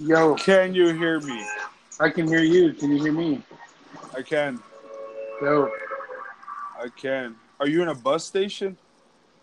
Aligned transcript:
Yo, 0.00 0.34
Can 0.34 0.74
you 0.74 0.92
hear 0.92 1.20
me? 1.20 1.44
I 2.00 2.10
can 2.10 2.26
hear 2.26 2.40
you. 2.40 2.72
Can 2.72 2.90
you 2.90 3.02
hear 3.02 3.12
me? 3.12 3.40
I 4.14 4.22
can. 4.22 4.60
Yo, 5.40 5.70
I 6.80 6.88
can. 6.96 7.36
Are 7.60 7.68
you 7.68 7.82
in 7.82 7.88
a 7.88 7.94
bus 7.94 8.24
station? 8.24 8.76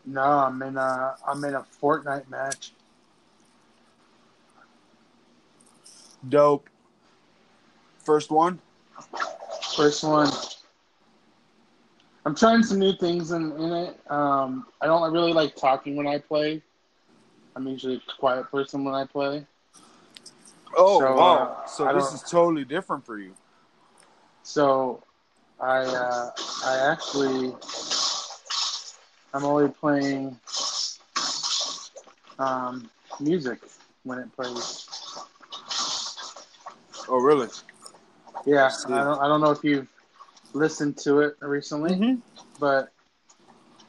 no, 0.06 0.22
I'm 0.22 0.62
in 0.62 0.78
a 0.78 1.16
I'm 1.26 1.44
in 1.46 1.54
a 1.54 1.66
Fortnite 1.82 2.28
match. 2.30 2.74
Dope. 6.28 6.70
First 8.04 8.30
one? 8.30 8.60
First 9.76 10.04
one. 10.04 10.30
I'm 12.26 12.36
trying 12.36 12.64
some 12.64 12.78
new 12.78 12.94
things 12.94 13.32
in, 13.32 13.52
in 13.54 13.72
it. 13.72 14.00
Um, 14.12 14.68
I 14.82 14.86
don't 14.86 15.12
really 15.12 15.34
like 15.34 15.56
talking 15.56 15.96
when 15.96 16.08
I 16.08 16.20
play. 16.20 16.62
I'm 17.56 17.68
usually 17.68 17.96
a 17.96 18.20
quiet 18.20 18.52
person 18.52 18.84
when 18.84 18.94
I 18.94 19.06
play. 19.06 19.46
Oh, 20.78 21.00
So, 21.00 21.16
wow. 21.16 21.58
uh, 21.64 21.66
so 21.68 21.88
I 21.88 21.94
this 21.94 22.12
is 22.14 22.24
totally 22.24 22.66
different 22.66 23.06
for 23.06 23.20
you. 23.20 23.36
So 24.44 25.04
I 25.60 25.80
uh, 25.80 26.32
I 26.66 26.78
actually 26.92 27.54
I'm 29.34 29.44
only 29.46 29.70
playing 29.70 30.38
um, 32.40 32.90
music 33.20 33.60
when 34.04 34.20
it 34.20 34.32
plays. 34.36 34.88
Oh, 37.08 37.18
really? 37.20 37.48
Yeah. 38.46 38.70
I 38.86 39.04
don't 39.04 39.20
I 39.22 39.28
don't 39.28 39.42
know 39.42 39.52
if 39.52 39.64
you've 39.64 39.88
listened 40.54 40.98
to 41.00 41.20
it 41.22 41.36
recently, 41.42 42.00
Mm-hmm. 42.00 42.16
but 42.60 42.92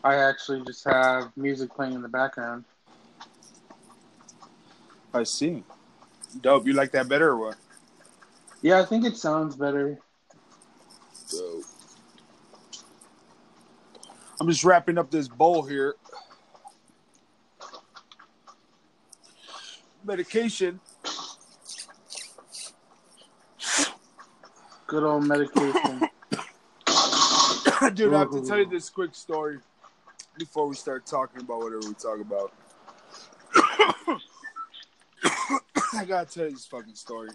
I 0.04 0.16
actually 0.16 0.62
just 0.64 0.84
have 0.84 1.32
music 1.36 1.74
playing 1.74 1.94
in 1.94 2.02
the 2.02 2.08
background. 2.08 2.64
I 5.14 5.22
see. 5.24 5.64
Dope. 6.40 6.66
You 6.66 6.72
like 6.72 6.92
that 6.92 7.08
better 7.08 7.30
or 7.30 7.36
what? 7.38 7.56
Yeah, 8.62 8.80
I 8.80 8.84
think 8.84 9.04
it 9.04 9.16
sounds 9.16 9.56
better. 9.56 9.98
Dope. 11.30 11.64
I'm 14.40 14.48
just 14.48 14.64
wrapping 14.64 14.98
up 14.98 15.10
this 15.10 15.28
bowl 15.28 15.62
here. 15.62 15.94
Medication. 20.04 20.80
Good 24.86 25.04
old 25.04 25.26
medication. 25.26 26.00
Dude, 27.94 28.14
I 28.14 28.18
have 28.18 28.30
to 28.30 28.44
tell 28.46 28.58
you 28.58 28.66
this 28.68 28.90
quick 28.90 29.14
story 29.14 29.58
before 30.38 30.66
we 30.68 30.74
start 30.74 31.06
talking 31.06 31.40
about 31.40 31.60
whatever 31.60 31.86
we 31.86 31.94
talk 31.94 32.20
about. 32.20 32.52
I 35.98 36.04
gotta 36.04 36.26
tell 36.30 36.44
you 36.46 36.52
this 36.52 36.66
fucking 36.66 36.94
story. 36.94 37.30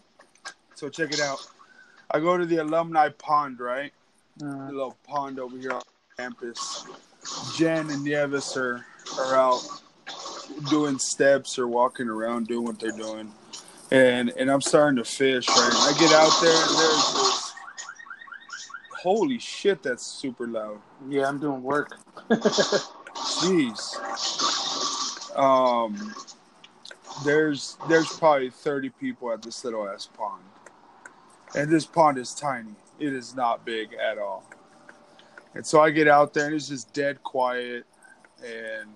So 0.75 0.89
check 0.89 1.11
it 1.13 1.19
out. 1.21 1.39
I 2.11 2.19
go 2.19 2.37
to 2.37 2.45
the 2.45 2.57
alumni 2.57 3.09
pond, 3.09 3.59
right? 3.59 3.91
The 4.37 4.45
Uh, 4.47 4.67
little 4.71 4.97
pond 5.03 5.39
over 5.39 5.57
here 5.57 5.71
on 5.73 5.81
campus. 6.17 6.85
Jen 7.55 7.89
and 7.89 8.03
Nieves 8.03 8.55
are, 8.55 8.85
are 9.19 9.35
out 9.35 9.61
doing 10.69 10.97
steps 10.99 11.59
or 11.59 11.67
walking 11.67 12.07
around 12.07 12.47
doing 12.47 12.65
what 12.65 12.79
they're 12.79 12.91
doing. 12.91 13.31
And 13.91 14.29
and 14.31 14.49
I'm 14.51 14.61
starting 14.61 14.97
to 14.97 15.03
fish, 15.05 15.47
right? 15.47 15.73
I 15.73 15.93
get 15.99 16.11
out 16.13 16.31
there 16.41 16.51
and 16.51 16.77
there's 16.77 17.13
this 17.13 17.53
holy 19.01 19.39
shit, 19.39 19.81
that's 19.83 20.05
super 20.05 20.47
loud. 20.47 20.79
yeah, 21.09 21.27
I'm 21.27 21.39
doing 21.39 21.61
work. 21.63 21.91
Jeez. 22.29 23.95
Um, 25.37 26.13
there's 27.23 27.77
there's 27.87 28.07
probably 28.17 28.49
30 28.49 28.89
people 28.91 29.31
at 29.31 29.41
this 29.41 29.63
little 29.63 29.87
ass 29.87 30.07
pond, 30.17 30.43
and 31.55 31.69
this 31.71 31.85
pond 31.85 32.17
is 32.17 32.33
tiny. 32.33 32.75
It 32.99 33.13
is 33.13 33.35
not 33.35 33.65
big 33.65 33.93
at 33.93 34.17
all. 34.17 34.43
And 35.53 35.65
so 35.65 35.81
I 35.81 35.89
get 35.89 36.07
out 36.07 36.33
there 36.33 36.45
and 36.45 36.55
it's 36.55 36.67
just 36.67 36.93
dead 36.93 37.23
quiet, 37.23 37.85
and 38.43 38.89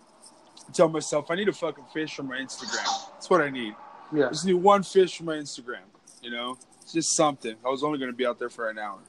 I 0.67 0.71
tell 0.71 0.89
myself 0.89 1.31
I 1.31 1.35
need 1.35 1.49
a 1.49 1.53
fucking 1.53 1.85
fish 1.93 2.15
for 2.15 2.23
my 2.23 2.37
Instagram. 2.37 2.85
That's 3.13 3.29
what 3.29 3.41
I 3.41 3.49
need. 3.49 3.75
Yeah. 4.13 4.27
I 4.27 4.29
just 4.29 4.45
need 4.45 4.53
one 4.53 4.83
fish 4.83 5.17
for 5.17 5.23
my 5.23 5.35
Instagram. 5.35 5.85
You 6.21 6.31
know, 6.31 6.57
it's 6.81 6.93
just 6.93 7.15
something. 7.15 7.55
I 7.65 7.69
was 7.69 7.83
only 7.83 7.97
going 7.97 8.11
to 8.11 8.17
be 8.17 8.25
out 8.25 8.37
there 8.37 8.49
for 8.49 8.69
an 8.69 8.77
hour. 8.77 8.99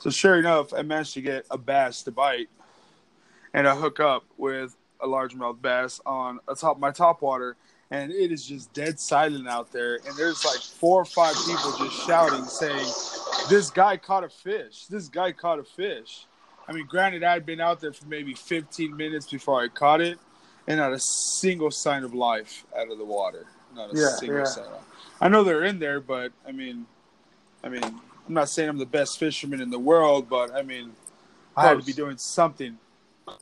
So 0.00 0.08
sure 0.08 0.38
enough, 0.38 0.72
I 0.72 0.82
managed 0.82 1.14
to 1.14 1.20
get 1.20 1.46
a 1.50 1.58
bass 1.58 2.02
to 2.04 2.10
bite, 2.10 2.48
and 3.52 3.68
I 3.68 3.76
hook 3.76 4.00
up 4.00 4.24
with 4.38 4.76
a 5.02 5.06
largemouth 5.06 5.60
bass 5.60 6.00
on 6.06 6.40
atop 6.48 6.78
my 6.78 6.90
top 6.90 7.22
water, 7.22 7.56
and 7.90 8.12
it 8.12 8.32
is 8.32 8.44
just 8.46 8.72
dead 8.72 9.00
silent 9.00 9.48
out 9.48 9.72
there. 9.72 9.96
And 10.06 10.16
there's 10.16 10.44
like 10.44 10.60
four 10.60 11.00
or 11.00 11.04
five 11.04 11.34
people 11.46 11.72
just 11.78 12.06
shouting, 12.06 12.44
saying, 12.44 12.86
"This 13.48 13.70
guy 13.70 13.96
caught 13.96 14.24
a 14.24 14.28
fish! 14.28 14.86
This 14.86 15.08
guy 15.08 15.32
caught 15.32 15.58
a 15.58 15.64
fish!" 15.64 16.26
I 16.68 16.72
mean, 16.72 16.86
granted, 16.86 17.24
I 17.24 17.32
had 17.32 17.44
been 17.44 17.60
out 17.60 17.80
there 17.80 17.92
for 17.92 18.06
maybe 18.06 18.34
15 18.34 18.96
minutes 18.96 19.26
before 19.26 19.60
I 19.60 19.68
caught 19.68 20.00
it, 20.00 20.18
and 20.68 20.78
not 20.78 20.92
a 20.92 21.00
single 21.00 21.70
sign 21.70 22.04
of 22.04 22.14
life 22.14 22.64
out 22.78 22.90
of 22.90 22.98
the 22.98 23.04
water. 23.04 23.46
Not 23.74 23.92
a 23.92 23.98
Yeah, 23.98 24.08
single 24.08 24.38
yeah. 24.38 24.44
sign. 24.44 24.64
I 25.20 25.28
know 25.28 25.42
they're 25.42 25.64
in 25.64 25.78
there, 25.78 26.00
but 26.00 26.32
I 26.46 26.52
mean, 26.52 26.86
I 27.64 27.68
mean, 27.68 27.82
I'm 27.82 28.34
not 28.34 28.48
saying 28.48 28.68
I'm 28.68 28.78
the 28.78 28.86
best 28.86 29.18
fisherman 29.18 29.60
in 29.60 29.70
the 29.70 29.78
world, 29.78 30.28
but 30.28 30.52
I 30.54 30.62
mean, 30.62 30.94
I 31.56 31.66
had 31.66 31.80
to 31.80 31.84
be 31.84 31.92
doing 31.92 32.16
something 32.18 32.78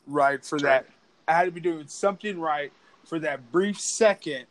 right 0.07 0.43
for 0.43 0.59
that. 0.59 0.85
I 1.29 1.33
had 1.33 1.45
to 1.45 1.51
be 1.51 1.61
doing 1.61 1.87
something 1.87 2.39
right 2.39 2.71
for 3.05 3.19
that 3.19 3.51
brief 3.51 3.79
second 3.79 4.45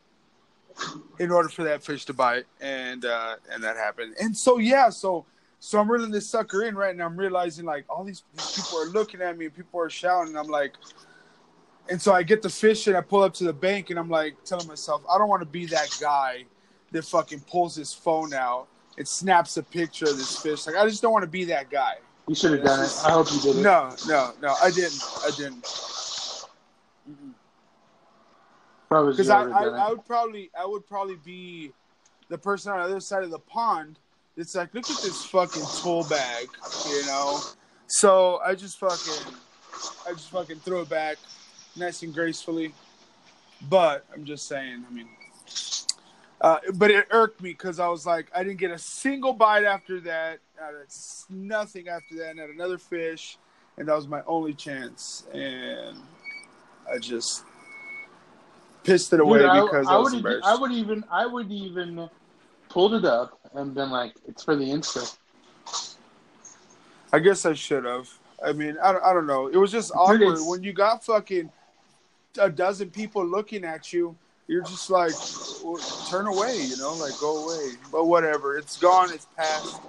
in 1.19 1.33
order 1.33 1.49
for 1.49 1.65
that 1.65 1.83
fish 1.83 2.05
to 2.05 2.13
bite, 2.15 2.47
and 2.61 3.05
uh, 3.05 3.37
and 3.51 3.63
that 3.65 3.77
happened. 3.77 4.15
And 4.21 4.37
so 4.37 4.59
yeah, 4.59 4.91
so 4.91 5.27
so 5.59 5.81
I'm 5.81 5.91
reeling 5.91 6.13
this 6.13 6.29
sucker 6.29 6.65
in 6.65 6.77
right 6.77 6.95
now. 6.95 7.07
I'm 7.07 7.17
realizing 7.17 7.65
like 7.65 7.85
all 7.89 8.05
these, 8.05 8.23
these 8.37 8.53
people 8.53 8.79
are 8.79 8.87
looking 8.87 9.21
at 9.21 9.37
me, 9.37 9.47
and 9.47 9.55
people 9.55 9.81
are 9.81 9.91
shouting. 9.91 10.29
And 10.29 10.39
I'm 10.39 10.47
like, 10.47 10.75
and 11.91 12.01
so 12.01 12.13
I 12.13 12.23
get 12.23 12.43
the 12.43 12.49
fish 12.49 12.87
and 12.87 12.97
I 12.97 13.01
pull 13.01 13.23
up 13.23 13.35
to 13.35 13.45
the 13.45 13.53
bank, 13.53 13.91
and 13.91 13.99
I'm 13.99 14.09
like 14.09 14.43
telling 14.45 14.69
myself, 14.69 15.03
I 15.11 15.19
don't 15.19 15.29
want 15.29 15.43
to 15.43 15.49
be 15.49 15.67
that 15.67 15.97
guy 16.01 16.45
that 16.93 17.05
fucking 17.05 17.41
pulls 17.41 17.75
his 17.75 17.93
phone 17.93 18.33
out 18.33 18.69
and 18.97 19.07
snaps 19.07 19.57
a 19.57 19.63
picture 19.63 20.07
of 20.07 20.17
this 20.17 20.41
fish. 20.41 20.67
Like 20.67 20.77
I 20.77 20.89
just 20.89 21.03
don't 21.03 21.13
want 21.13 21.25
to 21.25 21.31
be 21.31 21.45
that 21.47 21.71
guy. 21.71 21.95
You 22.29 22.35
should 22.35 22.53
have 22.53 22.63
done 22.63 22.85
it. 22.85 22.95
I 23.05 23.11
hope 23.13 23.33
you 23.33 23.41
did 23.41 23.57
it. 23.57 23.63
No, 23.63 23.95
no, 24.07 24.33
no. 24.41 24.55
I 24.63 24.71
didn't. 24.71 25.03
I 25.25 25.31
didn't. 25.37 25.67
Probably 28.89 29.13
Because 29.13 29.31
I, 29.31 29.43
I. 29.45 29.65
I 29.65 29.91
would 29.91 30.05
probably, 30.07 30.51
I 30.59 30.65
would 30.65 30.87
probably 30.87 31.17
be 31.17 31.73
the 32.29 32.39
person 32.39 32.73
on 32.73 32.79
the 32.79 32.85
other 32.85 33.01
side 33.01 33.23
of 33.23 33.31
the 33.31 33.39
pond. 33.39 33.99
It's 34.37 34.55
like, 34.55 34.73
look 34.73 34.89
at 34.89 35.03
this 35.03 35.25
fucking 35.27 35.65
tool 35.83 36.05
bag, 36.09 36.47
you 36.89 37.05
know. 37.07 37.41
So 37.89 38.39
I 38.45 38.55
just 38.55 38.79
fucking, 38.79 39.35
I 40.07 40.13
just 40.13 40.31
fucking 40.31 40.61
throw 40.61 40.83
it 40.83 40.89
back, 40.89 41.17
nice 41.77 42.03
and 42.03 42.15
gracefully. 42.15 42.73
But 43.69 44.05
I'm 44.15 44.25
just 44.25 44.47
saying. 44.47 44.85
I 44.89 44.95
mean, 44.95 45.09
uh, 46.41 46.59
but 46.75 46.91
it 46.91 47.09
irked 47.11 47.43
me 47.43 47.51
because 47.51 47.81
I 47.81 47.89
was 47.89 48.07
like, 48.07 48.31
I 48.35 48.45
didn't 48.45 48.61
get 48.61 48.71
a 48.71 48.79
single 48.79 49.33
bite 49.33 49.65
after 49.65 50.01
that. 50.01 50.39
Nothing 51.29 51.89
after 51.89 52.15
that. 52.19 52.31
And 52.31 52.39
had 52.39 52.51
another 52.51 52.79
fish, 52.79 53.39
and 53.77 53.89
that 53.89 53.97
was 53.97 54.07
my 54.07 54.23
only 54.27 54.55
chance. 54.55 55.27
And 55.33 55.99
I 56.89 56.99
just 56.99 57.45
pissed 58.85 59.13
it 59.13 59.21
away 59.21 59.41
Dude, 59.41 59.49
I, 59.49 59.61
because 59.63 59.87
I, 59.87 59.95
I 59.95 59.99
was 59.99 60.13
would 60.13 60.19
embarrassed. 60.19 60.47
I 60.47 60.55
would 60.57 60.73
even 60.73 61.05
I 61.11 61.27
would 61.27 61.51
even 61.51 62.09
pulled 62.69 62.95
it 62.95 63.05
up 63.05 63.39
and 63.55 63.75
been 63.75 63.91
like, 63.91 64.15
it's 64.27 64.45
for 64.45 64.57
the 64.57 64.65
Insta. 64.65 65.17
I 67.13 67.19
guess 67.19 67.47
I 67.47 67.55
should 67.55 67.85
have. 67.85 68.09
I 68.45 68.53
mean, 68.53 68.77
I 68.83 68.93
don't, 68.93 69.05
I 69.05 69.13
don't 69.13 69.27
know. 69.27 69.49
It 69.49 69.57
was 69.57 69.73
just 69.73 69.93
awkward 69.95 70.39
when 70.43 70.63
you 70.63 70.73
got 70.73 71.05
fucking 71.05 71.51
a 72.39 72.51
dozen 72.51 72.91
people 72.91 73.27
looking 73.27 73.65
at 73.65 73.93
you. 73.93 74.17
You're 74.47 74.63
just 74.63 74.89
like, 74.89 75.13
turn 76.09 76.27
away, 76.27 76.57
you 76.57 76.77
know, 76.79 76.95
like 76.95 77.13
go 77.21 77.45
away. 77.45 77.73
But 77.93 78.07
whatever, 78.07 78.57
it's 78.57 78.79
gone, 78.79 79.13
it's 79.13 79.27
past. 79.37 79.81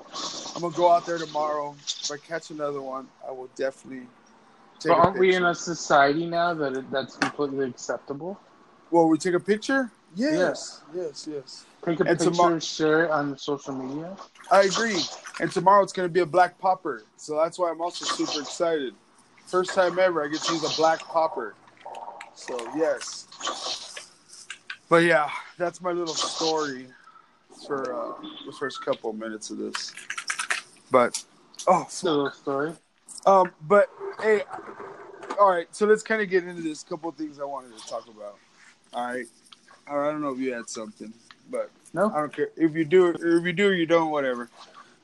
I'm 0.56 0.62
gonna 0.62 0.76
go 0.76 0.92
out 0.92 1.06
there 1.06 1.18
tomorrow. 1.18 1.76
If 1.80 2.12
I 2.12 2.18
catch 2.18 2.50
another 2.50 2.82
one, 2.82 3.08
I 3.26 3.32
will 3.32 3.50
definitely. 3.56 4.08
Take 4.80 4.92
But 4.92 4.98
aren't 4.98 5.20
we 5.20 5.36
in 5.36 5.46
a 5.46 5.56
society 5.56 6.26
now 6.26 6.54
that 6.54 6.74
it, 6.74 6.92
that's 6.92 7.16
completely 7.18 7.70
acceptable? 7.70 8.40
Well, 8.92 9.08
we 9.08 9.18
take 9.18 9.34
a 9.36 9.40
picture. 9.40 9.92
Yes, 10.16 10.82
yes, 10.94 11.28
yes. 11.28 11.28
yes. 11.32 11.66
Take 11.86 12.00
a 12.00 12.04
And 12.04 12.18
picture, 12.18 12.32
tomorrow- 12.32 12.60
share 12.60 13.06
it 13.06 13.12
on 13.12 13.38
social 13.38 13.74
media. 13.74 14.16
I 14.52 14.64
agree. 14.64 15.00
And 15.40 15.52
tomorrow 15.52 15.84
it's 15.84 15.94
gonna 15.94 16.10
be 16.10 16.22
a 16.22 16.26
black 16.26 16.58
popper, 16.60 17.04
so 17.16 17.36
that's 17.36 17.58
why 17.60 17.70
I'm 17.70 17.82
also 17.82 18.06
super 18.06 18.42
excited. 18.42 18.94
First 19.46 19.74
time 19.74 19.98
ever 20.00 20.24
I 20.24 20.28
get 20.28 20.42
to 20.42 20.54
use 20.54 20.64
a 20.64 20.76
black 20.76 21.00
popper. 21.02 21.56
So 22.36 22.58
yes. 22.76 23.28
But 24.90 25.04
yeah, 25.04 25.30
that's 25.58 25.82
my 25.82 25.92
little 25.92 26.16
story 26.16 26.88
for 27.68 27.94
uh, 27.94 28.14
the 28.46 28.52
first 28.54 28.84
couple 28.84 29.12
of 29.12 29.16
minutes 29.18 29.52
of 29.52 29.58
this. 29.60 29.94
But 30.90 31.24
oh, 31.68 31.84
It's 31.84 32.04
little 32.04 32.32
story. 32.32 32.74
um, 33.28 33.52
but 33.68 33.90
hey, 34.22 34.44
all 35.40 35.50
right. 35.52 35.68
So 35.76 35.86
let's 35.86 36.02
kind 36.02 36.22
of 36.22 36.30
get 36.30 36.44
into 36.44 36.62
this. 36.64 36.82
Couple 36.84 37.10
of 37.10 37.16
things 37.16 37.40
I 37.40 37.44
wanted 37.46 37.78
to 37.78 37.88
talk 37.88 38.08
about. 38.08 38.36
All 38.94 39.06
right. 39.06 39.26
I 39.88 39.94
don't 39.94 40.22
know 40.22 40.30
if 40.30 40.40
you 40.40 40.54
had 40.54 40.70
something, 40.70 41.14
but 41.50 41.72
No? 41.94 42.12
I 42.12 42.20
don't 42.20 42.34
care 42.34 42.50
if 42.56 42.76
you 42.76 42.86
do. 42.86 43.08
If 43.08 43.46
you 43.46 43.54
do 43.54 43.70
or 43.70 43.74
you 43.74 43.86
don't, 43.86 44.12
whatever. 44.12 44.50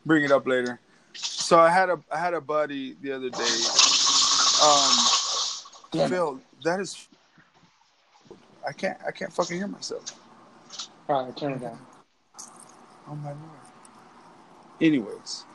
Bring 0.06 0.24
it 0.24 0.32
up 0.32 0.46
later. 0.46 0.80
So 1.14 1.60
I 1.60 1.70
had 1.70 1.90
a 1.90 2.00
I 2.12 2.18
had 2.18 2.34
a 2.34 2.42
buddy 2.42 2.96
the 3.02 3.12
other 3.12 3.30
day. 3.30 3.58
Um. 4.64 6.10
Phil, 6.10 6.40
that 6.64 6.80
is. 6.80 7.08
I 8.68 8.72
can't. 8.74 8.98
I 9.08 9.12
can't 9.12 9.32
fucking 9.32 9.58
hear 9.58 9.68
myself. 9.68 10.04
All 11.08 11.26
right, 11.26 11.38
turn 11.38 11.54
it 11.54 11.62
down. 11.62 11.80
Oh 13.08 13.16
my 13.16 13.30
lord. 13.30 13.40
Anyways, 14.82 15.46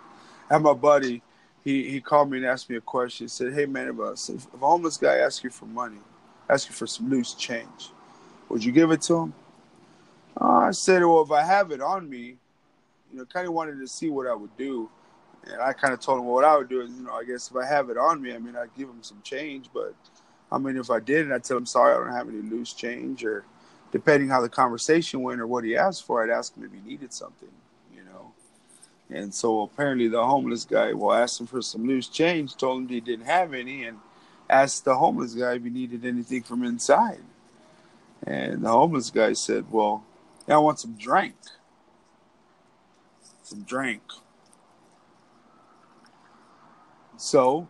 I 0.48 0.54
had 0.54 0.62
my 0.62 0.72
buddy. 0.72 1.22
He 1.62 1.90
he 1.90 2.00
called 2.00 2.30
me 2.30 2.38
and 2.38 2.46
asked 2.46 2.70
me 2.70 2.76
a 2.76 2.80
question. 2.80 3.24
He 3.24 3.28
said, 3.28 3.52
"Hey 3.52 3.66
man, 3.66 3.88
if 3.88 4.28
if 4.30 4.54
a 4.54 4.58
homeless 4.58 4.96
guy 4.96 5.18
asks 5.18 5.44
you 5.44 5.50
for 5.50 5.66
money, 5.66 5.98
asks 6.48 6.68
you 6.68 6.74
for 6.74 6.86
some 6.86 7.10
loose 7.10 7.34
change, 7.34 7.90
would 8.50 8.64
you 8.64 8.72
give 8.72 8.90
it 8.90 9.02
to 9.02 9.16
him?" 9.16 9.34
Uh, 10.40 10.58
I 10.68 10.70
said, 10.72 11.02
"Well, 11.02 11.22
if 11.22 11.30
I 11.30 11.42
have 11.42 11.70
it 11.70 11.80
on 11.80 12.08
me, 12.08 12.36
you 13.12 13.18
know, 13.18 13.24
kind 13.24 13.46
of 13.46 13.52
wanted 13.52 13.78
to 13.80 13.88
see 13.88 14.10
what 14.10 14.26
I 14.26 14.34
would 14.34 14.56
do." 14.56 14.90
And 15.44 15.60
I 15.60 15.72
kind 15.72 15.94
of 15.94 16.00
told 16.00 16.18
him 16.18 16.26
well, 16.26 16.34
what 16.34 16.44
I 16.44 16.56
would 16.56 16.68
do 16.68 16.82
is, 16.82 16.90
you 16.90 17.02
know, 17.02 17.12
I 17.12 17.24
guess 17.24 17.50
if 17.50 17.56
I 17.56 17.66
have 17.66 17.88
it 17.90 17.96
on 17.96 18.20
me, 18.20 18.34
I 18.34 18.38
mean, 18.38 18.56
I'd 18.56 18.74
give 18.76 18.88
him 18.88 19.02
some 19.02 19.20
change. 19.22 19.70
But 19.72 19.94
I 20.52 20.58
mean, 20.58 20.76
if 20.76 20.90
I 20.90 21.00
didn't, 21.00 21.32
I'd 21.32 21.44
tell 21.44 21.56
him, 21.56 21.66
sorry, 21.66 21.94
I 21.94 21.98
don't 21.98 22.14
have 22.14 22.28
any 22.28 22.42
loose 22.42 22.72
change. 22.72 23.24
Or 23.24 23.44
depending 23.90 24.28
how 24.28 24.40
the 24.40 24.48
conversation 24.48 25.22
went 25.22 25.40
or 25.40 25.46
what 25.46 25.64
he 25.64 25.76
asked 25.76 26.04
for, 26.04 26.22
I'd 26.22 26.30
ask 26.30 26.54
him 26.54 26.64
if 26.64 26.72
he 26.72 26.88
needed 26.88 27.12
something, 27.12 27.48
you 27.94 28.04
know. 28.04 28.32
And 29.08 29.32
so 29.32 29.62
apparently 29.62 30.08
the 30.08 30.24
homeless 30.24 30.64
guy, 30.64 30.92
well, 30.92 31.16
asked 31.16 31.40
him 31.40 31.46
for 31.46 31.62
some 31.62 31.86
loose 31.86 32.08
change, 32.08 32.56
told 32.56 32.82
him 32.82 32.88
he 32.88 33.00
didn't 33.00 33.26
have 33.26 33.54
any, 33.54 33.84
and 33.84 33.98
asked 34.48 34.84
the 34.84 34.96
homeless 34.96 35.34
guy 35.34 35.54
if 35.54 35.64
he 35.64 35.70
needed 35.70 36.04
anything 36.04 36.42
from 36.42 36.64
inside. 36.64 37.20
And 38.26 38.62
the 38.62 38.68
homeless 38.68 39.10
guy 39.10 39.32
said, 39.32 39.70
well, 39.70 40.04
yeah, 40.46 40.56
I 40.56 40.58
want 40.58 40.78
some 40.78 40.94
drink. 40.94 41.34
Some 43.42 43.62
drink. 43.62 44.02
So 47.16 47.68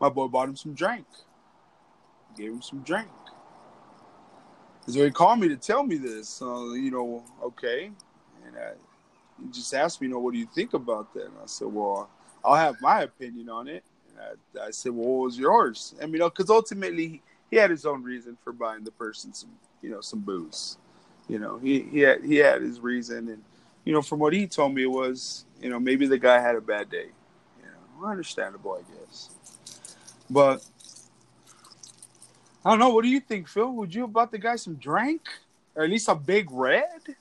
my 0.00 0.08
boy 0.08 0.28
bought 0.28 0.48
him 0.48 0.56
some 0.56 0.74
drink. 0.74 1.06
Gave 2.36 2.52
him 2.52 2.62
some 2.62 2.80
drink. 2.80 3.08
So 4.86 5.04
he 5.04 5.10
called 5.10 5.40
me 5.40 5.48
to 5.48 5.56
tell 5.56 5.82
me 5.84 5.96
this. 5.96 6.28
So, 6.28 6.74
you 6.74 6.90
know, 6.90 7.22
okay. 7.42 7.90
And 8.46 8.56
I, 8.56 8.72
he 9.40 9.50
just 9.52 9.72
asked 9.74 10.00
me, 10.00 10.08
you 10.08 10.14
know, 10.14 10.20
what 10.20 10.32
do 10.32 10.38
you 10.38 10.46
think 10.46 10.74
about 10.74 11.12
that? 11.14 11.26
And 11.26 11.34
I 11.42 11.46
said, 11.46 11.68
well, 11.68 12.08
I'll 12.44 12.56
have 12.56 12.80
my 12.80 13.02
opinion 13.02 13.48
on 13.50 13.68
it. 13.68 13.84
And 14.08 14.38
I, 14.58 14.66
I 14.66 14.70
said, 14.70 14.92
well, 14.92 15.08
what 15.08 15.24
was 15.26 15.38
yours? 15.38 15.94
I 16.02 16.06
mean, 16.06 16.22
because 16.22 16.50
ultimately 16.50 17.22
he 17.50 17.56
had 17.56 17.70
his 17.70 17.84
own 17.84 18.02
reason 18.02 18.36
for 18.42 18.52
buying 18.52 18.84
the 18.84 18.90
person 18.92 19.34
some, 19.34 19.50
you 19.82 19.90
know, 19.90 20.00
some 20.00 20.20
booze. 20.20 20.78
You 21.28 21.38
know, 21.38 21.58
he, 21.58 21.80
he 21.82 22.00
had 22.00 22.24
he 22.24 22.36
had 22.36 22.62
his 22.62 22.80
reason, 22.80 23.28
and 23.28 23.42
you 23.84 23.92
know, 23.92 24.02
from 24.02 24.18
what 24.18 24.32
he 24.32 24.46
told 24.46 24.74
me, 24.74 24.82
it 24.82 24.90
was 24.90 25.44
you 25.60 25.70
know 25.70 25.78
maybe 25.78 26.06
the 26.06 26.18
guy 26.18 26.40
had 26.40 26.56
a 26.56 26.60
bad 26.60 26.90
day. 26.90 27.06
You 27.58 27.66
know, 27.66 28.08
understandable, 28.08 28.80
I 28.80 29.06
guess. 29.06 29.30
But 30.28 30.64
I 32.64 32.70
don't 32.70 32.78
know. 32.78 32.90
What 32.90 33.02
do 33.02 33.08
you 33.08 33.20
think, 33.20 33.48
Phil? 33.48 33.72
Would 33.72 33.94
you 33.94 34.02
have 34.02 34.12
bought 34.12 34.30
the 34.30 34.38
guy 34.38 34.56
some 34.56 34.74
drink, 34.74 35.22
or 35.74 35.84
at 35.84 35.90
least 35.90 36.08
a 36.08 36.14
big 36.14 36.48
red? 36.50 37.16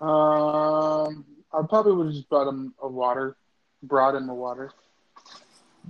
Um, 0.00 1.24
I 1.52 1.62
probably 1.68 1.92
would 1.92 2.06
have 2.06 2.14
just 2.14 2.28
brought 2.28 2.48
him 2.48 2.72
a 2.80 2.88
water, 2.88 3.36
brought 3.82 4.14
him 4.14 4.28
a 4.28 4.34
water. 4.34 4.72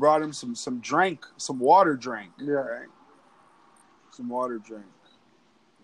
Brought 0.01 0.23
him 0.23 0.33
some 0.33 0.55
some 0.55 0.81
drink, 0.81 1.27
some 1.37 1.59
water 1.59 1.95
drink. 1.95 2.33
Yeah. 2.39 2.55
Right. 2.55 2.89
Some 4.13 4.31
water 4.31 4.57
drink. 4.59 4.87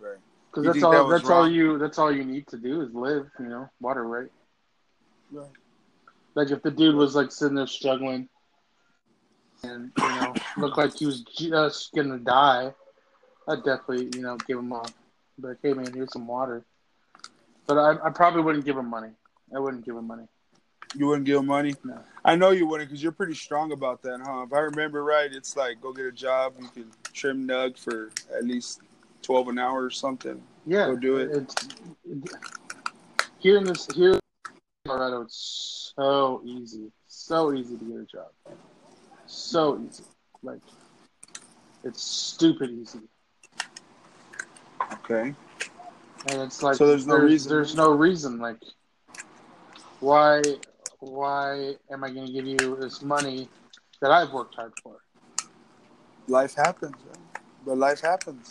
Right. 0.01 0.17
Because 0.51 0.65
that's 0.65 0.83
all. 0.83 0.93
that 0.93 1.19
that's 1.19 1.29
all 1.29 1.47
you. 1.47 1.77
That's 1.77 1.99
all 1.99 2.11
you 2.11 2.25
need 2.25 2.47
to 2.49 2.57
do 2.57 2.81
is 2.81 2.95
live. 2.95 3.27
You 3.39 3.47
know, 3.47 3.69
water, 3.79 4.05
right? 4.05 4.31
Right. 5.31 5.47
Like 6.35 6.51
if 6.51 6.63
the 6.63 6.71
dude 6.71 6.95
was 6.95 7.15
like 7.15 7.31
sitting 7.31 7.57
there 7.57 7.67
struggling, 7.67 8.31
and 9.63 9.93
you 9.99 10.09
know, 10.09 10.35
looked 10.57 10.79
like 10.79 10.97
he 10.97 11.05
was 11.05 11.21
just 11.21 11.93
gonna 11.95 12.19
die, 12.19 12.73
I'd 13.47 13.65
definitely 13.65 14.09
you 14.15 14.23
know 14.23 14.39
give 14.49 14.59
him 14.59 14.73
a 14.73 14.83
like, 15.43 15.59
hey 15.63 15.75
man, 15.75 15.93
here's 15.93 16.13
some 16.13 16.27
water. 16.27 16.65
But 17.67 17.77
I, 17.77 18.07
I 18.07 18.11
probably 18.11 18.41
wouldn't 18.41 18.65
give 18.65 18.79
him 18.79 18.89
money. 18.89 19.11
I 19.55 19.59
wouldn't 19.59 19.85
give 19.85 19.95
him 19.95 20.07
money. 20.07 20.25
You 20.95 21.07
wouldn't 21.07 21.27
give 21.27 21.39
him 21.39 21.47
money? 21.47 21.75
No. 21.85 21.99
I 22.25 22.37
know 22.37 22.51
you 22.51 22.67
wouldn't 22.67 22.89
because 22.89 23.03
you're 23.03 23.13
pretty 23.13 23.35
strong 23.35 23.73
about 23.73 24.03
that, 24.03 24.21
huh? 24.25 24.45
If 24.47 24.53
I 24.53 24.61
remember 24.61 25.05
right, 25.05 25.33
it's 25.33 25.57
like 25.57 25.81
go 25.81 25.93
get 25.93 26.07
a 26.07 26.13
job. 26.13 26.55
You 26.61 26.69
can 26.69 26.91
trim 27.13 27.47
Nug 27.47 27.79
for 27.79 28.11
at 28.37 28.45
least 28.45 28.81
twelve 29.23 29.49
an 29.49 29.59
hour 29.59 29.85
or 29.85 29.91
something. 29.91 30.41
Yeah, 30.67 30.87
Go 30.87 30.97
do 30.97 31.17
it. 31.19 31.31
It's, 31.31 31.55
it, 32.05 32.31
here 33.39 33.59
in 33.59 33.65
this 33.65 33.87
here 33.95 34.15
in 34.15 34.21
Colorado, 34.87 35.23
it's 35.23 35.93
so 35.97 36.43
easy, 36.45 36.91
so 37.07 37.53
easy 37.53 37.77
to 37.77 37.85
get 37.85 37.97
a 38.01 38.05
job, 38.05 38.29
so 39.27 39.81
easy. 39.89 40.05
Like 40.43 40.61
it's 41.85 42.03
stupid 42.03 42.71
easy, 42.71 43.01
Okay. 44.95 45.35
and 46.29 46.43
it's 46.43 46.63
like 46.63 46.77
So 46.77 46.87
there's 46.89 47.07
no 47.07 47.17
reason. 47.17 47.49
There's 47.51 47.77
no 47.77 47.93
reason. 47.93 48.39
Like 48.39 48.59
why 50.01 50.43
why 51.01 51.75
am 51.91 52.05
I 52.05 52.11
going 52.11 52.27
to 52.27 52.33
give 52.33 52.47
you 52.47 52.77
this 52.81 53.03
money 53.03 53.49
that 54.01 54.11
I've 54.11 54.33
worked 54.33 54.55
hard 54.55 54.73
for? 54.83 54.97
Life 56.29 56.55
happens, 56.55 56.95
right? 57.09 57.43
but 57.65 57.79
life 57.79 58.01
happens. 58.01 58.51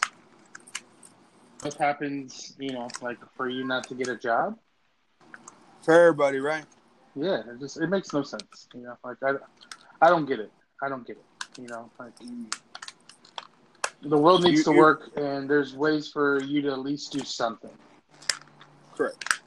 What 1.62 1.74
happens, 1.76 2.54
you 2.60 2.74
know, 2.74 2.88
like 3.02 3.18
for 3.36 3.50
you 3.50 3.66
not 3.66 3.88
to 3.88 3.96
get 3.96 4.08
a 4.08 4.16
job? 4.18 4.58
For 5.84 5.94
everybody, 5.94 6.40
right? 6.40 6.66
Yeah, 7.16 7.40
it 7.40 7.60
just 7.60 7.78
it 7.78 7.88
makes 7.90 8.12
no 8.14 8.24
sense. 8.24 8.68
You 8.74 8.82
know, 8.82 8.98
like 9.04 9.18
I, 9.24 9.34
I 10.02 10.10
don't 10.10 10.26
get 10.26 10.40
it. 10.40 10.52
I 10.84 10.90
don't 10.90 11.06
get 11.08 11.18
it. 11.18 11.62
You 11.62 11.68
know, 11.68 11.90
like 12.00 12.14
the 14.02 14.18
world 14.18 14.44
needs 14.44 14.60
You- 14.60 14.64
to 14.66 14.72
work, 14.72 15.12
and 15.16 15.50
there's 15.50 15.76
ways 15.76 16.10
for 16.12 16.42
you 16.42 16.62
to 16.64 16.72
at 16.72 16.80
least 16.80 17.12
do 17.14 17.20
something. 17.24 17.72
Correct. 18.96 19.42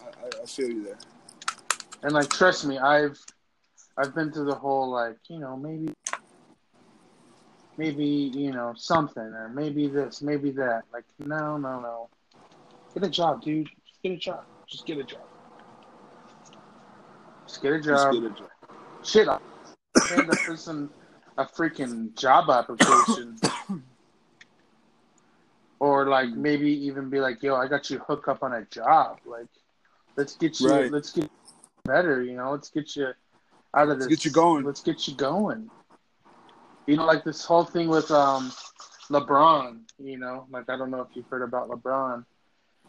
I, 0.00 0.42
I 0.42 0.46
feel 0.46 0.68
you 0.68 0.84
there. 0.84 0.98
And 2.06 2.14
like, 2.14 2.30
trust 2.30 2.64
me, 2.64 2.78
I've, 2.78 3.18
I've 3.98 4.14
been 4.14 4.30
through 4.30 4.44
the 4.44 4.54
whole 4.54 4.88
like, 4.92 5.16
you 5.28 5.40
know, 5.40 5.56
maybe, 5.56 5.92
maybe 7.76 8.06
you 8.06 8.52
know 8.52 8.74
something, 8.76 9.24
or 9.24 9.48
maybe 9.48 9.88
this, 9.88 10.22
maybe 10.22 10.52
that. 10.52 10.82
Like, 10.92 11.02
no, 11.18 11.56
no, 11.56 11.80
no. 11.80 12.08
Get 12.94 13.02
a 13.02 13.10
job, 13.10 13.42
dude. 13.42 13.68
Just 13.84 14.02
get 14.04 14.12
a 14.12 14.16
job. 14.18 14.44
Just 14.68 14.86
get 14.86 14.98
a 14.98 15.02
job. 15.02 15.20
Just 17.44 17.60
get 17.60 17.72
a 17.72 17.80
Just 17.80 18.04
job. 18.04 18.12
get 18.12 18.22
a 18.22 18.28
job. 18.28 18.50
Shit, 19.02 19.26
I 19.26 19.38
send 20.06 20.32
a 20.32 20.36
person 20.36 20.88
a 21.38 21.44
freaking 21.44 22.16
job 22.16 22.48
application. 22.50 23.36
or 25.80 26.06
like 26.06 26.28
hmm. 26.28 26.40
maybe 26.40 26.70
even 26.70 27.10
be 27.10 27.18
like, 27.18 27.42
yo, 27.42 27.56
I 27.56 27.66
got 27.66 27.90
you 27.90 27.98
hooked 27.98 28.28
up 28.28 28.44
on 28.44 28.52
a 28.52 28.64
job. 28.66 29.18
Like, 29.26 29.48
let's 30.16 30.36
get 30.36 30.60
you, 30.60 30.70
Right. 30.70 30.92
let's 30.92 31.10
get 31.10 31.28
better. 31.86 32.22
You 32.22 32.36
know, 32.36 32.52
let's 32.52 32.70
get 32.70 32.96
you 32.96 33.08
out 33.74 33.88
of 33.88 33.98
Let's 33.98 34.06
this. 34.06 34.08
get 34.08 34.24
you 34.24 34.30
going. 34.30 34.64
Let's 34.64 34.80
get 34.82 35.06
you 35.08 35.14
going. 35.14 35.70
You 36.86 36.96
know, 36.96 37.04
like 37.04 37.24
this 37.24 37.44
whole 37.44 37.64
thing 37.64 37.88
with 37.88 38.10
um 38.10 38.52
LeBron. 39.10 39.80
You 39.98 40.18
know, 40.18 40.46
like 40.50 40.68
I 40.68 40.76
don't 40.76 40.90
know 40.90 41.00
if 41.00 41.08
you've 41.14 41.28
heard 41.28 41.42
about 41.42 41.68
LeBron. 41.70 42.24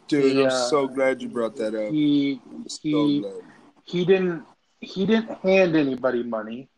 Dude, 0.08 0.24
He, 0.24 0.42
I'm 0.42 0.50
uh, 0.50 0.50
so 0.50 0.86
glad 0.88 1.20
you 1.22 1.28
brought 1.28 1.56
that 1.56 1.74
up. 1.74 1.92
He 1.92 2.40
so 2.68 3.08
he- 3.08 3.20
glad. 3.20 3.42
he 3.84 4.04
didn't 4.04 4.44
he 4.80 5.06
didn't 5.06 5.30
hand 5.42 5.76
anybody 5.76 6.22
money. 6.22 6.68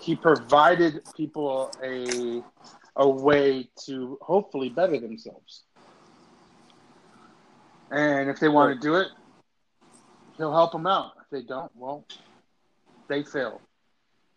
He 0.00 0.16
provided 0.16 1.02
people 1.16 1.72
a 1.82 2.42
a 2.96 3.08
way 3.08 3.70
to 3.86 4.18
hopefully 4.20 4.68
better 4.68 4.98
themselves. 4.98 5.64
And 7.90 8.28
if 8.30 8.38
they 8.40 8.48
want 8.48 8.74
to 8.74 8.80
do 8.80 8.96
it, 8.96 9.08
he'll 10.40 10.52
help 10.52 10.72
them 10.72 10.86
out. 10.86 11.12
If 11.22 11.30
they 11.30 11.42
don't, 11.42 11.70
well, 11.76 12.06
they 13.08 13.22
fail. 13.22 13.60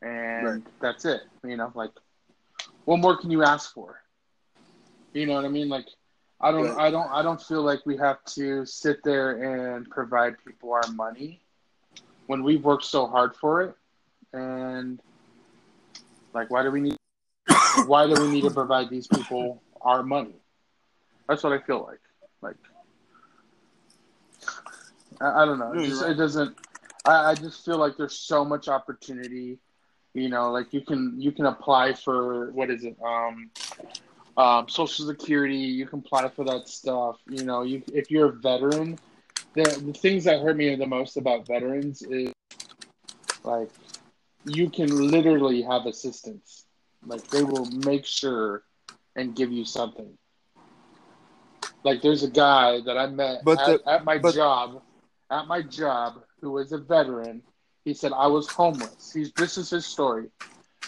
And 0.01 0.45
Right. 0.45 0.63
that's 0.81 1.05
it. 1.05 1.21
You 1.43 1.57
know, 1.57 1.71
like 1.75 1.91
what 2.85 2.99
more 2.99 3.17
can 3.17 3.31
you 3.31 3.43
ask 3.43 3.73
for? 3.73 4.01
You 5.13 5.25
know 5.25 5.35
what 5.35 5.45
I 5.45 5.49
mean? 5.49 5.69
Like 5.69 5.87
I 6.41 6.51
don't 6.51 6.65
Right. 6.65 6.77
I 6.77 6.91
don't 6.91 7.09
I 7.11 7.21
don't 7.23 7.41
feel 7.41 7.61
like 7.63 7.85
we 7.85 7.97
have 7.97 8.23
to 8.35 8.65
sit 8.65 8.97
there 9.03 9.75
and 9.75 9.89
provide 9.89 10.35
people 10.45 10.73
our 10.73 10.87
money 10.87 11.41
when 12.27 12.43
we've 12.43 12.63
worked 12.63 12.85
so 12.85 13.07
hard 13.07 13.35
for 13.35 13.61
it 13.61 13.75
and 14.33 14.99
like 16.33 16.49
why 16.49 16.63
do 16.63 16.71
we 16.71 16.81
need 16.81 16.97
why 17.85 18.07
do 18.07 18.17
we 18.17 18.27
need 18.27 18.41
to 18.41 18.51
provide 18.51 18.89
these 18.89 19.07
people 19.07 19.61
our 19.81 20.03
money 20.03 20.35
that's 21.27 21.43
what 21.43 21.53
i 21.53 21.59
feel 21.59 21.83
like 21.83 21.99
like 22.41 22.57
i, 25.21 25.41
I 25.43 25.45
don't 25.45 25.59
know 25.59 25.71
No, 25.73 25.81
it, 25.81 25.87
just, 25.87 26.01
right. 26.01 26.11
it 26.11 26.15
doesn't 26.15 26.57
I, 27.05 27.31
I 27.31 27.35
just 27.35 27.65
feel 27.65 27.77
like 27.77 27.97
there's 27.97 28.17
so 28.17 28.43
much 28.45 28.67
opportunity 28.67 29.59
you 30.13 30.29
know 30.29 30.51
like 30.51 30.73
you 30.73 30.81
can 30.81 31.15
you 31.19 31.31
can 31.31 31.45
apply 31.45 31.93
for 31.93 32.51
what 32.51 32.69
is 32.69 32.83
it 32.83 32.95
um 33.05 33.49
um, 34.35 34.67
Social 34.67 35.05
Security. 35.05 35.55
You 35.55 35.85
can 35.85 35.99
apply 35.99 36.27
for 36.29 36.43
that 36.45 36.67
stuff. 36.67 37.17
You 37.29 37.43
know, 37.45 37.61
you 37.61 37.83
if 37.93 38.09
you're 38.09 38.29
a 38.29 38.31
veteran, 38.31 38.97
the 39.53 39.61
the 39.85 39.93
things 39.93 40.23
that 40.23 40.41
hurt 40.41 40.57
me 40.57 40.73
the 40.75 40.87
most 40.87 41.17
about 41.17 41.45
veterans 41.45 42.01
is 42.01 42.33
like 43.43 43.69
you 44.45 44.71
can 44.71 44.87
literally 45.11 45.61
have 45.61 45.85
assistance. 45.85 46.65
Like 47.05 47.27
they 47.27 47.43
will 47.43 47.65
make 47.85 48.07
sure 48.07 48.63
and 49.15 49.35
give 49.35 49.51
you 49.51 49.65
something. 49.65 50.17
Like 51.83 52.01
there's 52.01 52.23
a 52.23 52.29
guy 52.31 52.79
that 52.87 52.97
I 52.97 53.05
met 53.05 53.43
But 53.45 53.59
at, 53.59 53.83
the- 53.83 53.91
at 53.91 54.03
my 54.03 54.17
but- 54.17 54.33
job, 54.33 54.81
at 55.33 55.47
my 55.47 55.61
job, 55.61 56.23
who 56.41 56.51
was 56.51 56.71
a 56.71 56.77
veteran. 56.77 57.41
He 57.85 57.93
said 57.93 58.11
I 58.13 58.27
was 58.27 58.47
homeless. 58.47 59.11
He's 59.11 59.31
this 59.33 59.57
is 59.57 59.69
his 59.69 59.85
story. 59.85 60.27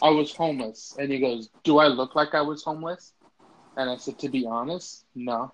I 0.01 0.09
was 0.09 0.35
homeless, 0.35 0.95
and 0.99 1.11
he 1.11 1.19
goes, 1.19 1.49
"Do 1.63 1.79
I 1.79 1.87
look 1.87 2.15
like 2.15 2.35
I 2.35 2.41
was 2.41 2.63
homeless?" 2.63 3.13
And 3.75 3.89
I 3.89 3.97
said, 3.97 4.19
"To 4.19 4.29
be 4.29 4.45
honest, 4.45 5.05
no." 5.15 5.51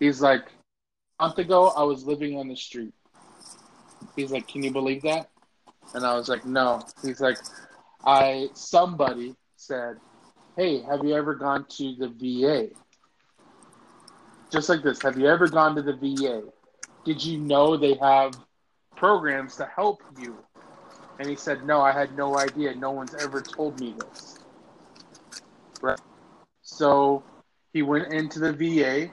He's 0.00 0.20
like, 0.20 0.46
"A 1.20 1.26
month 1.26 1.38
ago, 1.38 1.68
I 1.68 1.82
was 1.82 2.04
living 2.04 2.38
on 2.38 2.48
the 2.48 2.56
street." 2.56 2.94
He's 4.16 4.32
like, 4.32 4.48
"Can 4.48 4.62
you 4.62 4.72
believe 4.72 5.02
that?" 5.02 5.30
And 5.94 6.04
I 6.04 6.14
was 6.14 6.28
like, 6.28 6.44
"No." 6.46 6.82
He's 7.02 7.20
like, 7.20 7.38
"I 8.04 8.48
somebody 8.54 9.36
said, 9.56 9.98
hey, 10.56 10.80
have 10.82 11.04
you 11.04 11.14
ever 11.14 11.34
gone 11.34 11.66
to 11.76 11.94
the 11.96 12.08
VA?" 12.08 12.70
Just 14.50 14.68
like 14.68 14.82
this, 14.82 15.02
have 15.02 15.18
you 15.18 15.26
ever 15.26 15.48
gone 15.48 15.74
to 15.76 15.82
the 15.82 15.92
VA? 15.92 16.42
Did 17.06 17.24
you 17.24 17.38
know 17.38 17.76
they 17.76 17.94
have 17.94 18.32
programs 18.96 19.54
to 19.56 19.66
help 19.66 20.02
you? 20.20 20.36
And 21.20 21.28
he 21.28 21.36
said, 21.36 21.64
No, 21.64 21.80
I 21.80 21.92
had 21.92 22.16
no 22.16 22.36
idea. 22.36 22.74
No 22.74 22.90
one's 22.90 23.14
ever 23.14 23.40
told 23.40 23.78
me 23.80 23.94
this. 23.96 24.40
Right. 25.80 26.00
So 26.62 27.22
he 27.72 27.82
went 27.82 28.12
into 28.12 28.40
the 28.40 28.52
VA, 28.52 29.12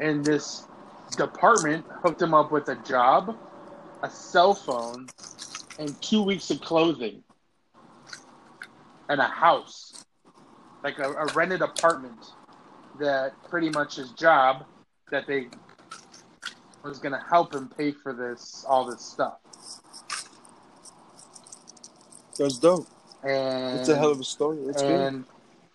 and 0.00 0.24
this 0.24 0.66
department 1.16 1.86
hooked 2.02 2.20
him 2.20 2.34
up 2.34 2.50
with 2.50 2.68
a 2.70 2.74
job, 2.74 3.38
a 4.02 4.10
cell 4.10 4.52
phone, 4.52 5.06
and 5.78 6.02
two 6.02 6.24
weeks 6.24 6.50
of 6.50 6.60
clothing, 6.60 7.22
and 9.08 9.20
a 9.20 9.28
house, 9.28 10.04
like 10.82 10.98
a, 10.98 11.08
a 11.12 11.26
rented 11.34 11.62
apartment. 11.62 12.32
That 12.98 13.32
pretty 13.48 13.70
much 13.70 13.94
his 13.94 14.10
job 14.10 14.64
that 15.12 15.28
they 15.28 15.46
was 16.88 16.98
going 16.98 17.12
to 17.12 17.24
help 17.28 17.54
him 17.54 17.68
pay 17.68 17.92
for 17.92 18.12
this 18.12 18.64
all 18.68 18.84
this 18.84 19.02
stuff. 19.04 19.38
That's 22.38 22.58
dope. 22.58 22.86
And 23.24 23.80
It's 23.80 23.88
a 23.88 23.96
hell 23.96 24.12
of 24.12 24.20
a 24.20 24.24
story. 24.24 24.58
It's 24.68 24.80
good. 24.82 24.90
and 25.00 25.24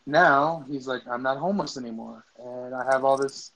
now 0.06 0.66
he's 0.70 0.88
like, 0.88 1.02
I'm 1.10 1.22
not 1.22 1.38
homeless 1.38 1.78
anymore, 1.78 2.26
and 2.38 2.74
I 2.74 2.84
have 2.92 3.04
all 3.06 3.18
this, 3.18 3.52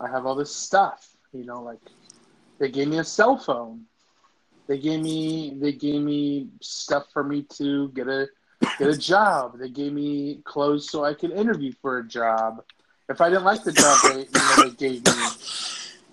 I 0.00 0.08
have 0.08 0.26
all 0.26 0.34
this 0.34 0.54
stuff. 0.54 1.06
You 1.32 1.44
know, 1.44 1.62
like 1.62 1.80
they 2.58 2.70
gave 2.70 2.88
me 2.88 2.98
a 2.98 3.04
cell 3.04 3.36
phone, 3.36 3.82
they 4.66 4.78
gave 4.78 5.00
me, 5.00 5.56
they 5.60 5.72
gave 5.72 6.02
me 6.02 6.48
stuff 6.60 7.06
for 7.12 7.22
me 7.22 7.42
to 7.56 7.88
get 7.90 8.08
a 8.08 8.28
get 8.78 8.88
a 8.88 8.96
job. 8.96 9.58
They 9.58 9.68
gave 9.70 9.92
me 9.92 10.40
clothes 10.44 10.90
so 10.90 11.04
I 11.04 11.14
could 11.14 11.30
interview 11.30 11.72
for 11.80 11.98
a 11.98 12.06
job. 12.06 12.62
If 13.08 13.20
I 13.20 13.28
didn't 13.28 13.44
like 13.44 13.64
the 13.64 13.72
job, 13.72 13.98
they 14.04 14.20
you 14.20 14.28
know 14.32 14.64
they 14.64 14.70
gave 14.76 15.04
me. 15.04 15.12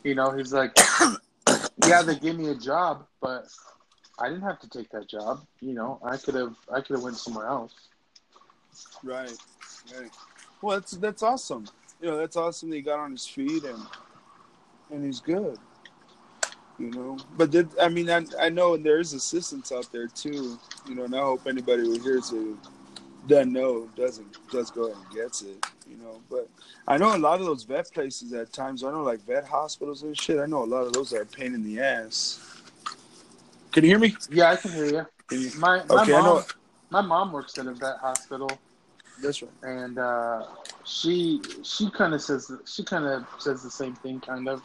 You 0.08 0.16
know, 0.16 0.32
he's 0.32 0.54
like, 0.54 0.72
yeah, 1.86 2.02
they 2.02 2.16
gave 2.16 2.38
me 2.38 2.48
a 2.48 2.56
job, 2.56 3.06
but 3.20 3.50
I 4.18 4.30
didn't 4.30 4.44
have 4.44 4.58
to 4.62 4.70
take 4.70 4.90
that 4.92 5.10
job. 5.10 5.46
You 5.60 5.74
know, 5.74 6.00
I 6.02 6.16
could 6.16 6.34
have, 6.36 6.56
I 6.74 6.80
could 6.80 6.96
have 6.96 7.04
went 7.04 7.18
somewhere 7.18 7.46
else. 7.46 7.74
Right. 9.04 9.34
Right. 9.94 10.10
Well, 10.62 10.80
that's 10.80 10.92
that's 10.92 11.24
awesome. 11.24 11.66
You 12.02 12.08
know, 12.08 12.18
that's 12.18 12.38
awesome 12.38 12.70
that 12.70 12.78
he 12.78 12.82
got 12.82 13.00
on 13.00 13.12
his 13.12 13.28
feet 13.28 13.66
and 13.66 13.84
and 14.92 15.04
he's 15.04 15.20
good. 15.20 15.58
You 16.80 16.92
know, 16.92 17.18
but 17.36 17.52
that, 17.52 17.68
I 17.82 17.90
mean, 17.90 18.10
I, 18.10 18.24
I 18.40 18.48
know 18.48 18.78
there 18.78 19.00
is 19.00 19.12
assistance 19.12 19.74
out 19.74 19.92
there 19.92 20.08
too. 20.08 20.58
You 20.88 20.96
know, 20.96 21.04
and 21.04 21.16
I 21.16 21.20
hope 21.20 21.48
anybody 21.48 21.82
who 21.82 22.00
hears 22.00 22.32
it 22.32 22.56
doesn't 23.28 23.52
know 23.52 23.90
doesn't 23.98 24.38
does 24.52 24.72
go 24.72 24.86
ahead 24.86 25.04
and 25.04 25.14
gets 25.14 25.42
it. 25.42 25.66
You 25.90 25.98
know, 25.98 26.22
but 26.30 26.50
I 26.88 26.98
know 26.98 27.16
a 27.16 27.18
lot 27.18 27.40
of 27.40 27.46
those 27.46 27.64
vet 27.64 27.92
places 27.94 28.34
at 28.34 28.52
times. 28.54 28.84
I 28.84 28.92
know 28.92 29.04
like 29.04 29.20
vet 29.26 29.48
hospitals 29.48 30.04
and 30.04 30.20
shit. 30.20 30.40
I 30.40 30.46
know 30.46 30.64
a 30.64 30.66
lot 30.66 30.86
of 30.86 30.94
those 30.94 31.14
are 31.14 31.22
a 31.22 31.26
pain 31.26 31.54
in 31.54 31.64
the 31.64 31.80
ass. 31.80 32.40
Can 33.72 33.84
you 33.84 33.90
hear 33.92 34.00
me? 34.00 34.16
Yeah, 34.30 34.52
I 34.52 34.56
can 34.56 34.72
hear 34.72 34.86
you. 34.86 35.06
Can 35.28 35.42
you- 35.42 35.52
My 35.58 35.84
my 35.86 36.04
Okay, 36.04 36.14
I 36.16 36.22
mom, 36.22 36.26
know. 36.26 36.44
my 36.90 37.02
mom 37.02 37.32
works 37.32 37.58
at 37.58 37.68
a 37.68 37.74
vet 37.74 37.98
hospital, 37.98 38.50
That's 39.22 39.42
right. 39.42 39.52
and 39.64 39.98
uh, 40.00 40.46
she 40.86 41.42
she 41.64 41.90
kind 41.92 42.14
of 42.14 42.22
says 42.22 42.52
she 42.66 42.84
kind 42.84 43.06
of 43.06 43.26
says 43.40 43.64
the 43.64 43.70
same 43.72 43.94
thing, 43.96 44.20
kind 44.20 44.48
of. 44.48 44.62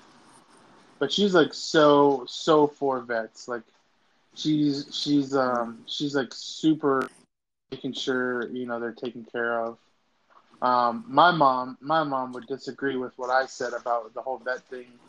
But 0.99 1.13
she's 1.13 1.35
like 1.35 1.53
so 1.53 2.25
so 2.29 2.67
for 2.69 3.01
vets. 3.01 3.49
Like 3.49 3.63
she's 4.35 4.87
she's 4.93 5.35
um 5.35 5.83
she's 5.87 6.15
like 6.15 6.29
super 6.33 7.09
making 7.73 7.93
sure 7.93 8.49
you 8.51 8.67
know 8.67 8.79
they're 8.79 8.93
taken 8.93 9.25
care 9.25 9.61
of. 9.61 9.79
Um, 10.63 11.05
my 11.09 11.33
mom 11.33 11.79
my 11.83 12.05
mom 12.05 12.33
would 12.33 12.47
disagree 12.47 12.97
with 12.97 13.13
what 13.19 13.31
I 13.31 13.47
said 13.47 13.75
about 13.75 14.15
the 14.15 14.23
whole 14.23 14.39
vet 14.39 14.69
thing. 14.71 15.01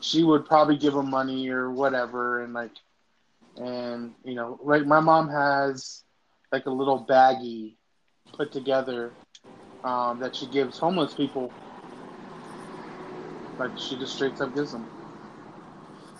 She 0.00 0.24
would 0.24 0.46
probably 0.46 0.78
give 0.78 0.94
them 0.94 1.10
money 1.10 1.48
or 1.50 1.70
whatever, 1.70 2.42
and 2.44 2.54
like 2.54 2.72
and 3.56 4.14
you 4.24 4.34
know 4.34 4.58
like 4.64 4.86
my 4.86 5.00
mom 5.00 5.28
has 5.30 6.04
like 6.52 6.66
a 6.66 6.70
little 6.70 7.06
baggie 7.06 7.76
put 8.36 8.52
together 8.52 9.16
um, 9.84 10.20
that 10.20 10.36
she 10.36 10.46
gives 10.48 10.78
homeless 10.78 11.14
people 11.14 11.52
like 13.58 13.72
she 13.78 13.98
just 13.98 14.14
straight 14.14 14.40
up 14.40 14.54
gives 14.54 14.72
them 14.72 14.90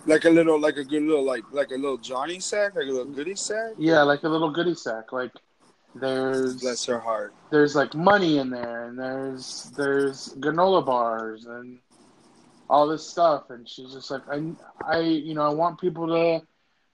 Like 0.07 0.25
a 0.25 0.31
little, 0.31 0.61
like 0.61 0.77
a 0.77 0.85
good 0.85 1.03
little, 1.03 1.25
like 1.25 1.45
like 1.53 1.71
a 1.71 1.77
little 1.77 1.99
Johnny 1.99 2.41
sack, 2.41 2.77
like 2.77 2.87
a 2.87 2.93
little 2.93 3.13
goodie 3.13 3.37
sack. 3.37 3.75
yeah 3.79 4.03
like 4.03 4.23
a 4.25 4.29
little 4.29 4.51
goodie 4.51 4.75
sack 4.75 5.13
like 5.13 5.33
there's 6.01 6.61
Bless 6.61 6.87
her 6.87 6.99
heart. 7.01 7.35
there's 7.51 7.75
like 7.75 7.95
money 7.95 8.39
in 8.39 8.51
there 8.51 8.87
and 8.89 8.99
there's 8.99 9.73
there's 9.77 10.35
granola 10.41 10.85
bars 10.85 11.47
and 11.47 11.79
all 12.69 12.87
this 12.89 13.07
stuff 13.09 13.51
and 13.51 13.69
she's 13.69 13.93
just 13.93 14.11
like 14.11 14.23
I 14.31 14.43
I 14.85 15.01
you 15.01 15.35
know 15.35 15.43
I 15.43 15.55
want 15.55 15.81
people 15.81 16.07
to 16.09 16.47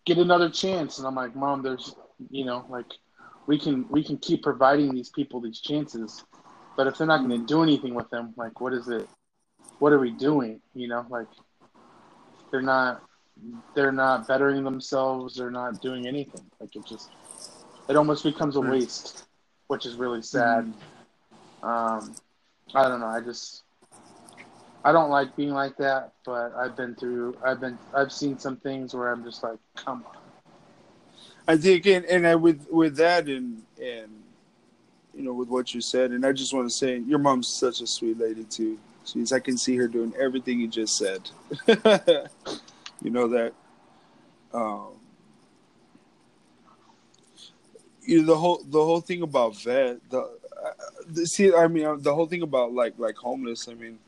get 0.05 0.19
another 0.19 0.51
chance. 0.51 0.99
And 0.99 1.07
I'm 1.07 1.15
like 1.15 1.35
mom 1.35 1.63
there's 1.63 1.95
you 2.31 2.45
know 2.45 2.65
like 2.69 2.87
we 3.47 3.59
can 3.59 3.87
we 3.89 4.05
can 4.05 4.19
keep 4.19 4.43
providing 4.43 4.95
these 4.95 5.11
people 5.11 5.41
these 5.41 5.61
chances 5.61 6.25
but 6.77 6.87
if 6.87 6.97
they're 6.99 7.07
not 7.07 7.27
going 7.27 7.39
to 7.41 7.47
do 7.47 7.63
anything 7.63 7.95
with 7.95 8.09
them 8.11 8.35
like 8.37 8.61
what 8.61 8.73
is 8.73 8.89
it 8.89 9.09
what 9.79 9.93
are 9.93 9.99
we 9.99 10.11
doing? 10.13 10.61
You 10.75 10.89
know 10.89 11.07
like 11.09 11.29
they're 12.51 12.63
not 12.63 13.03
they're 13.75 13.93
not 13.93 14.29
bettering 14.29 14.63
themselves 14.63 15.37
they're 15.37 15.51
not 15.51 15.81
doing 15.81 16.07
anything. 16.07 16.45
Like 16.61 16.77
it 16.77 16.87
just 16.87 17.11
it 17.89 17.97
almost 17.97 18.25
becomes 18.25 18.57
a 18.57 18.61
waste 18.61 19.25
which 19.69 19.87
is 19.87 19.97
really 19.97 20.23
sad 20.23 20.73
um, 21.63 22.15
I 22.75 22.89
don't 22.89 23.01
know. 23.01 23.07
I 23.07 23.21
just 23.21 23.63
I 24.85 24.93
don't 24.93 25.11
like 25.11 25.37
being 25.37 25.53
like 25.53 25.77
that, 25.77 26.13
but 26.25 26.55
I've 26.57 26.77
been 26.77 26.95
through. 26.95 27.37
I've 27.45 27.61
been. 27.61 27.79
I've 27.95 28.13
seen 28.13 28.39
some 28.39 28.57
things 28.57 28.95
where 28.95 29.13
I'm 29.13 29.23
just 29.25 29.43
like, 29.43 29.59
come 29.77 30.05
on. 30.07 30.17
I 31.47 31.57
think, 31.57 31.87
and, 31.87 32.05
and 32.07 32.27
I, 32.27 32.35
with 32.35 32.67
with 32.71 32.97
that, 32.97 33.29
and 33.29 33.63
and 33.81 34.11
you 35.15 35.23
know, 35.23 35.33
with 35.35 35.49
what 35.49 35.75
you 35.75 35.81
said, 35.81 36.11
and 36.11 36.27
I 36.27 36.33
just 36.33 36.53
want 36.53 36.69
to 36.69 36.75
say, 36.75 36.99
your 36.99 37.19
mom's 37.19 37.49
such 37.49 37.81
a 37.81 37.87
sweet 37.87 38.19
lady 38.19 38.45
too. 38.45 38.79
She's, 39.05 39.33
I 39.33 39.41
can 39.41 39.59
see 39.59 39.77
her 39.77 39.89
doing 39.89 40.15
everything 40.19 40.61
you 40.61 40.69
just 40.69 40.97
said. 40.97 41.29
you 43.03 43.11
know 43.11 43.29
that. 43.29 43.53
Um, 44.55 44.93
you 48.05 48.21
know 48.21 48.27
the 48.27 48.37
whole 48.37 48.63
the 48.69 48.85
whole 48.85 49.01
thing 49.01 49.23
about 49.23 49.57
vet 49.63 49.99
the, 50.11 50.19
uh, 50.21 50.71
the 51.07 51.27
see 51.27 51.55
I 51.55 51.69
mean 51.69 51.85
uh, 51.85 51.97
the 51.97 52.15
whole 52.15 52.27
thing 52.27 52.43
about 52.43 52.73
like 52.73 52.95
like 52.99 53.17
homeless 53.17 53.69
I 53.69 53.75
mean 53.75 53.99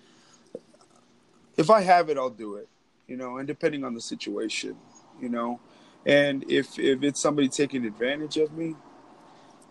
if 1.57 1.71
I 1.71 1.81
have 1.81 2.11
it 2.11 2.19
I'll 2.19 2.31
do 2.31 2.57
it 2.57 2.69
you 3.07 3.17
know 3.17 3.39
and 3.39 3.47
depending 3.47 3.85
on 3.85 3.95
the 3.95 4.01
situation 4.01 4.77
you 5.21 5.29
know. 5.29 5.61
And 6.07 6.45
if 6.51 6.79
if 6.79 7.03
it's 7.03 7.21
somebody 7.21 7.49
taking 7.49 7.87
advantage 7.87 8.37
of 8.37 8.53
me 8.53 8.75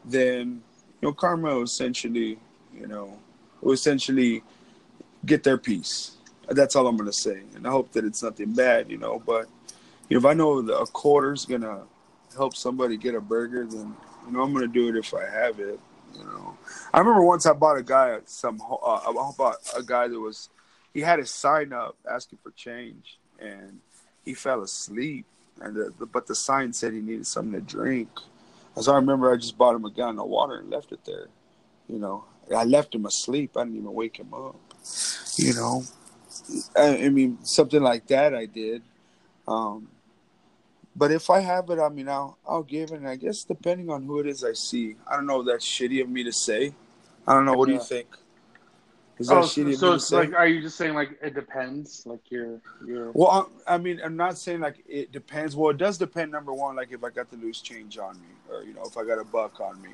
then 0.06 0.63
you 1.01 1.08
know 1.10 1.13
karma 1.13 1.56
will 1.56 1.63
essentially 1.63 2.39
you 2.74 2.88
know 2.88 3.20
will 3.62 3.74
essentially 3.74 4.44
get 5.25 5.44
their 5.44 5.58
piece 5.58 6.18
that's 6.50 6.75
all 6.75 6.88
I'm 6.88 6.98
gonna 6.98 7.13
say. 7.13 7.42
And 7.56 7.65
I 7.65 7.72
hope 7.72 7.92
that 7.94 8.03
it's 8.03 8.24
nothing 8.24 8.53
bad 8.53 8.89
you 8.89 8.98
know 8.98 9.22
but 9.25 9.48
you 10.10 10.20
know, 10.20 10.20
if 10.20 10.25
I 10.25 10.34
know 10.34 10.62
that 10.62 10.77
a 10.77 10.86
quarter's 10.86 11.46
gonna 11.46 11.84
help 12.35 12.55
somebody 12.55 12.97
get 12.97 13.15
a 13.15 13.21
burger 13.21 13.65
then 13.65 13.95
you 14.25 14.31
know 14.31 14.41
I'm 14.41 14.53
gonna 14.53 14.67
do 14.67 14.89
it 14.89 14.95
if 14.95 15.13
I 15.13 15.29
have 15.29 15.59
it 15.59 15.79
you 16.13 16.23
know 16.23 16.57
I 16.93 16.99
remember 16.99 17.23
once 17.23 17.45
I 17.45 17.53
bought 17.53 17.77
a 17.77 17.83
guy 17.83 18.19
some 18.25 18.61
uh, 18.61 18.75
I 19.07 19.31
bought 19.37 19.57
a 19.75 19.83
guy 19.83 20.07
that 20.07 20.19
was 20.19 20.49
he 20.93 21.01
had 21.01 21.19
his 21.19 21.31
sign 21.31 21.73
up 21.73 21.95
asking 22.09 22.39
for 22.43 22.51
change 22.51 23.17
and 23.39 23.79
he 24.23 24.33
fell 24.33 24.61
asleep 24.61 25.25
and 25.61 25.75
the, 25.75 25.93
the, 25.99 26.05
but 26.05 26.27
the 26.27 26.35
sign 26.35 26.73
said 26.73 26.93
he 26.93 26.99
needed 26.99 27.27
something 27.27 27.53
to 27.53 27.61
drink 27.61 28.09
as 28.77 28.87
I 28.87 28.95
remember 28.95 29.31
I 29.31 29.37
just 29.37 29.57
bought 29.57 29.75
him 29.75 29.85
a 29.85 29.91
gallon 29.91 30.19
of 30.19 30.27
water 30.27 30.57
and 30.57 30.69
left 30.69 30.91
it 30.91 31.03
there 31.05 31.27
you 31.87 31.99
know 31.99 32.25
I 32.55 32.63
left 32.63 32.95
him 32.95 33.05
asleep. 33.05 33.55
I 33.55 33.63
didn't 33.63 33.77
even 33.77 33.93
wake 33.93 34.17
him 34.17 34.33
up. 34.33 34.55
You 35.37 35.53
know, 35.53 35.83
I, 36.75 37.05
I 37.05 37.09
mean, 37.09 37.37
something 37.43 37.81
like 37.81 38.07
that 38.07 38.35
I 38.35 38.45
did. 38.45 38.81
Um, 39.47 39.87
but 40.95 41.12
if 41.12 41.29
I 41.29 41.39
have 41.39 41.69
it, 41.69 41.79
I 41.79 41.89
mean, 41.89 42.07
I'll 42.07 42.38
I'll 42.47 42.63
give 42.63 42.91
it. 42.91 42.97
And 42.97 43.07
I 43.07 43.15
guess 43.15 43.43
depending 43.43 43.89
on 43.89 44.03
who 44.03 44.19
it 44.19 44.27
is 44.27 44.43
I 44.43 44.53
see, 44.53 44.95
I 45.07 45.15
don't 45.15 45.25
know. 45.25 45.41
if 45.41 45.47
That's 45.47 45.65
shitty 45.65 46.01
of 46.01 46.09
me 46.09 46.23
to 46.23 46.31
say. 46.31 46.73
I 47.27 47.33
don't 47.33 47.45
know. 47.45 47.53
What 47.53 47.67
do 47.67 47.73
you 47.73 47.79
think? 47.79 48.07
Is 49.19 49.27
that 49.27 49.35
oh, 49.35 49.41
shitty 49.41 49.77
so, 49.77 49.97
so 49.97 50.17
like, 50.17 50.33
are 50.33 50.47
you 50.47 50.62
just 50.62 50.75
saying 50.75 50.95
like 50.95 51.17
it 51.21 51.35
depends? 51.35 52.05
Like 52.05 52.19
you're, 52.29 52.59
you're. 52.85 53.12
Well, 53.12 53.50
I 53.67 53.77
mean, 53.77 54.01
I'm 54.03 54.17
not 54.17 54.38
saying 54.38 54.59
like 54.59 54.83
it 54.88 55.12
depends. 55.12 55.55
Well, 55.55 55.69
it 55.69 55.77
does 55.77 55.97
depend. 55.97 56.31
Number 56.31 56.51
one, 56.51 56.75
like 56.75 56.91
if 56.91 57.03
I 57.03 57.09
got 57.09 57.29
the 57.29 57.38
loose 57.38 57.62
change 57.62 57.97
on 57.97 58.15
me, 58.15 58.27
or 58.50 58.63
you 58.63 58.73
know, 58.73 58.83
if 58.85 58.97
I 58.97 59.05
got 59.05 59.19
a 59.19 59.23
buck 59.23 59.59
on 59.62 59.81
me, 59.81 59.89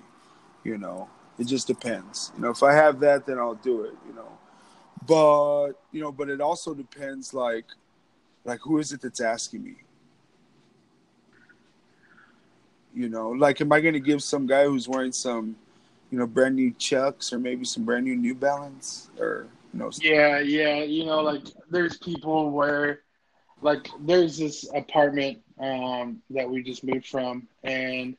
you 0.63 0.77
know, 0.77 1.09
it 1.37 1.47
just 1.47 1.67
depends. 1.67 2.31
You 2.35 2.43
know, 2.43 2.49
if 2.49 2.63
I 2.63 2.73
have 2.73 2.99
that, 3.01 3.25
then 3.25 3.37
I'll 3.37 3.55
do 3.55 3.83
it. 3.83 3.93
You 4.07 4.15
know, 4.15 4.37
but 5.05 5.73
you 5.91 6.01
know, 6.01 6.13
but 6.13 6.29
it 6.29 6.39
also 6.39 6.73
depends. 6.73 7.33
Like, 7.33 7.65
like 8.45 8.61
who 8.61 8.79
is 8.79 8.93
it 8.93 9.01
that's 9.01 9.21
asking 9.21 9.63
me? 9.63 9.75
You 12.93 13.09
know, 13.09 13.29
like, 13.29 13.61
am 13.61 13.71
I 13.71 13.81
going 13.81 13.93
to 13.93 13.99
give 13.99 14.23
some 14.23 14.47
guy 14.47 14.65
who's 14.65 14.87
wearing 14.87 15.11
some, 15.11 15.55
you 16.11 16.17
know, 16.17 16.25
brand 16.25 16.55
new 16.55 16.71
Chucks 16.73 17.31
or 17.31 17.39
maybe 17.39 17.65
some 17.65 17.85
brand 17.85 18.05
new 18.05 18.15
New 18.15 18.35
Balance 18.35 19.09
or 19.19 19.47
you 19.73 19.79
know? 19.79 19.91
Yeah, 20.01 20.39
yeah. 20.39 20.83
You 20.83 21.05
know, 21.05 21.21
like 21.21 21.43
there's 21.69 21.97
people 21.97 22.51
where, 22.51 23.01
like, 23.61 23.89
there's 24.01 24.37
this 24.37 24.69
apartment 24.73 25.39
um, 25.59 26.21
that 26.31 26.49
we 26.49 26.63
just 26.63 26.83
moved 26.83 27.07
from, 27.07 27.47
and 27.63 28.15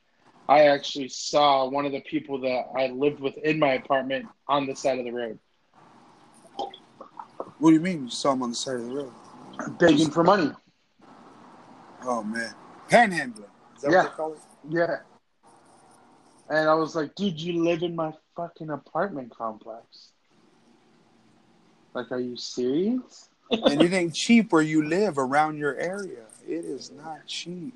I 0.49 0.69
actually 0.69 1.09
saw 1.09 1.69
one 1.69 1.87
of 1.87 1.93
the 1.93 2.01
people 2.01 2.41
that 2.41 2.67
I 2.77 2.89
lived 2.89 3.21
with 3.21 3.37
in 3.39 3.59
my 3.59 3.75
apartment 3.75 4.27
on 4.49 4.67
the 4.67 4.75
side 4.75 4.99
of 4.99 5.05
the 5.05 5.13
road. 5.13 5.39
What 7.59 7.71
do 7.71 7.75
you 7.75 7.81
mean 7.81 8.05
you 8.05 8.11
saw 8.11 8.33
him 8.33 8.43
on 8.43 8.51
the 8.51 8.57
side 8.57 8.77
of 8.77 8.89
the 8.89 8.95
road? 8.95 9.13
Begging 9.79 10.11
for 10.11 10.25
money. 10.25 10.51
Oh 12.03 12.23
man, 12.23 12.55
panhandling. 12.89 13.45
yeah. 13.89 14.09
Yeah. 14.69 14.97
And 16.49 16.69
I 16.69 16.75
was 16.75 16.97
like, 16.97 17.15
dude, 17.15 17.41
you 17.41 17.63
live 17.63 17.83
in 17.83 17.95
my 17.95 18.13
fucking 18.37 18.71
apartment 18.71 19.35
complex. 19.37 20.13
Like, 21.95 22.11
are 22.11 22.21
you 22.21 22.37
serious? 22.37 23.29
and 23.51 23.83
it 23.83 23.93
ain't 23.93 24.15
cheap 24.15 24.53
where 24.53 24.63
you 24.63 24.87
live 24.87 25.19
around 25.19 25.59
your 25.59 25.77
area. 25.77 26.25
It 26.47 26.65
is 26.65 26.91
not 26.93 27.27
cheap. 27.27 27.75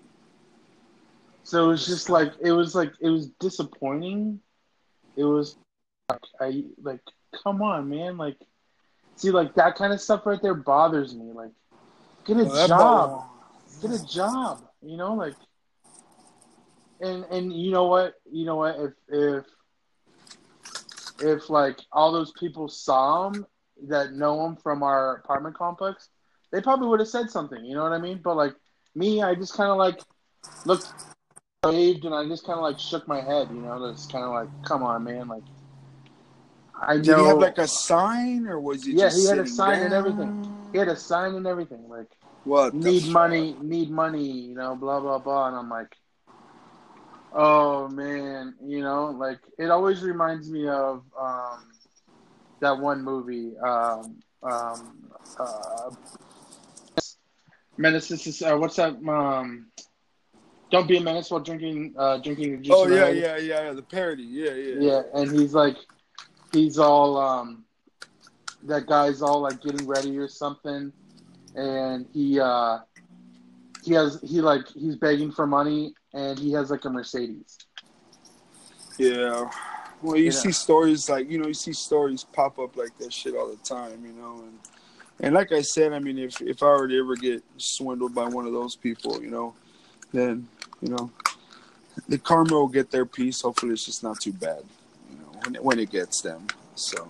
So 1.42 1.66
it 1.66 1.68
was 1.68 1.86
just 1.86 2.08
like 2.08 2.32
it 2.40 2.52
was 2.52 2.74
like 2.74 2.92
it 3.00 3.10
was 3.10 3.28
disappointing. 3.38 4.40
It 5.16 5.24
was 5.24 5.56
like, 6.08 6.20
I 6.40 6.64
like 6.82 7.00
come 7.42 7.60
on, 7.60 7.88
man. 7.88 8.16
Like 8.16 8.36
see 9.16 9.30
like 9.30 9.54
that 9.54 9.76
kind 9.76 9.92
of 9.92 10.00
stuff 10.00 10.24
right 10.26 10.40
there 10.40 10.54
bothers 10.54 11.14
me. 11.14 11.32
Like 11.32 11.50
get 12.24 12.38
a 12.38 12.44
well, 12.44 12.68
job. 12.68 13.24
Get 13.82 14.00
a 14.00 14.06
job. 14.06 14.64
You 14.80 14.96
know, 14.96 15.14
like 15.14 15.34
and 17.00 17.24
and 17.24 17.52
you 17.52 17.70
know 17.70 17.84
what? 17.84 18.14
You 18.30 18.46
know 18.46 18.56
what? 18.56 18.76
If 18.78 18.92
if 19.08 19.44
if 21.20 21.50
like 21.50 21.78
all 21.92 22.12
those 22.12 22.32
people 22.32 22.68
saw 22.68 23.28
him 23.28 23.46
that 23.88 24.12
know 24.12 24.44
him 24.46 24.56
from 24.56 24.82
our 24.82 25.16
apartment 25.16 25.56
complex, 25.56 26.08
they 26.52 26.60
probably 26.60 26.88
would 26.88 27.00
have 27.00 27.08
said 27.08 27.30
something. 27.30 27.64
You 27.64 27.74
know 27.74 27.82
what 27.82 27.92
I 27.92 27.98
mean? 27.98 28.20
But 28.22 28.36
like 28.36 28.54
me, 28.94 29.22
I 29.22 29.34
just 29.34 29.54
kind 29.54 29.70
of 29.70 29.76
like 29.76 30.00
looked, 30.64 30.92
waved, 31.64 32.04
and 32.04 32.14
I 32.14 32.26
just 32.26 32.46
kind 32.46 32.58
of 32.58 32.62
like 32.62 32.78
shook 32.78 33.06
my 33.08 33.20
head. 33.20 33.48
You 33.50 33.60
know, 33.60 33.92
just 33.92 34.10
kind 34.12 34.24
of 34.24 34.30
like, 34.30 34.48
come 34.64 34.82
on, 34.82 35.04
man, 35.04 35.28
like. 35.28 35.44
I 36.80 36.96
Did 36.96 37.06
know, 37.06 37.18
he 37.18 37.24
have 37.26 37.38
like 37.38 37.58
a 37.58 37.68
sign, 37.68 38.46
or 38.46 38.60
was 38.60 38.84
he? 38.84 38.94
Yeah, 38.94 39.08
he 39.08 39.26
had 39.26 39.38
a 39.38 39.46
sign 39.46 39.76
down? 39.76 39.84
and 39.84 39.94
everything. 39.94 40.54
He 40.72 40.78
had 40.78 40.88
a 40.88 40.96
sign 40.96 41.34
and 41.34 41.46
everything. 41.46 41.88
Like, 41.88 42.08
what? 42.42 42.74
Need 42.74 43.06
money, 43.06 43.56
need 43.62 43.90
money. 43.90 44.28
You 44.28 44.54
know, 44.54 44.74
blah 44.74 45.00
blah 45.00 45.18
blah. 45.18 45.48
And 45.48 45.56
I'm 45.56 45.68
like, 45.70 45.94
Oh 47.36 47.88
man, 47.88 48.54
you 48.64 48.80
know, 48.80 49.06
like 49.06 49.40
it 49.58 49.68
always 49.70 50.02
reminds 50.02 50.48
me 50.48 50.68
of 50.68 51.02
um, 51.20 51.64
that 52.60 52.78
one 52.78 53.02
movie, 53.02 53.58
um, 53.58 54.22
um, 54.42 55.10
uh, 55.40 55.90
Menace. 57.76 58.08
This 58.08 58.26
is 58.28 58.40
Uh, 58.40 58.56
what's 58.56 58.76
that? 58.76 58.94
Um, 59.08 59.66
Don't 60.70 60.88
be 60.88 60.96
a 60.96 61.00
menace 61.00 61.30
while 61.30 61.40
drinking, 61.40 61.94
uh, 61.98 62.18
drinking. 62.18 62.62
Juice 62.62 62.74
oh 62.76 62.88
yeah, 62.88 63.08
yeah, 63.08 63.36
yeah, 63.36 63.64
yeah, 63.64 63.72
the 63.72 63.82
parody. 63.82 64.22
Yeah, 64.22 64.54
yeah. 64.54 64.74
Yeah, 64.78 65.02
and 65.14 65.30
he's 65.30 65.54
like, 65.54 65.76
he's 66.52 66.78
all, 66.78 67.16
um, 67.16 67.64
that 68.64 68.86
guy's 68.86 69.22
all 69.22 69.40
like 69.40 69.60
getting 69.60 69.86
ready 69.86 70.16
or 70.18 70.28
something, 70.28 70.92
and 71.54 72.06
he, 72.12 72.40
uh, 72.40 72.78
he 73.84 73.92
has, 73.92 74.20
he 74.22 74.40
like, 74.40 74.66
he's 74.68 74.96
begging 74.96 75.30
for 75.30 75.46
money, 75.46 75.94
and 76.14 76.38
he 76.38 76.52
has 76.52 76.70
like 76.70 76.84
a 76.84 76.90
Mercedes. 76.90 77.58
Yeah. 78.98 79.50
Well, 80.00 80.16
you 80.16 80.24
yeah. 80.24 80.30
see 80.30 80.52
stories 80.52 81.08
like 81.08 81.30
you 81.30 81.38
know 81.38 81.48
you 81.48 81.54
see 81.54 81.72
stories 81.72 82.24
pop 82.24 82.58
up 82.58 82.76
like 82.76 82.96
that 82.98 83.12
shit 83.12 83.34
all 83.34 83.48
the 83.48 83.56
time, 83.56 84.04
you 84.04 84.12
know, 84.12 84.44
and 84.44 84.58
and 85.20 85.34
like 85.34 85.52
I 85.52 85.62
said, 85.62 85.92
I 85.92 85.98
mean, 85.98 86.18
if 86.18 86.40
if 86.40 86.62
I 86.62 86.66
were 86.66 86.88
to 86.88 86.98
ever 86.98 87.16
get 87.16 87.42
swindled 87.56 88.14
by 88.14 88.26
one 88.26 88.46
of 88.46 88.52
those 88.52 88.76
people, 88.76 89.22
you 89.22 89.30
know, 89.30 89.54
then 90.12 90.48
you 90.80 90.90
know, 90.90 91.10
the 92.08 92.18
karma 92.18 92.54
will 92.54 92.68
get 92.68 92.90
their 92.90 93.06
piece. 93.06 93.40
Hopefully, 93.40 93.72
it's 93.72 93.86
just 93.86 94.02
not 94.02 94.20
too 94.20 94.32
bad, 94.32 94.62
you 95.10 95.16
know, 95.16 95.40
when 95.42 95.54
it, 95.54 95.64
when 95.64 95.78
it 95.78 95.90
gets 95.90 96.20
them. 96.20 96.46
So 96.74 97.08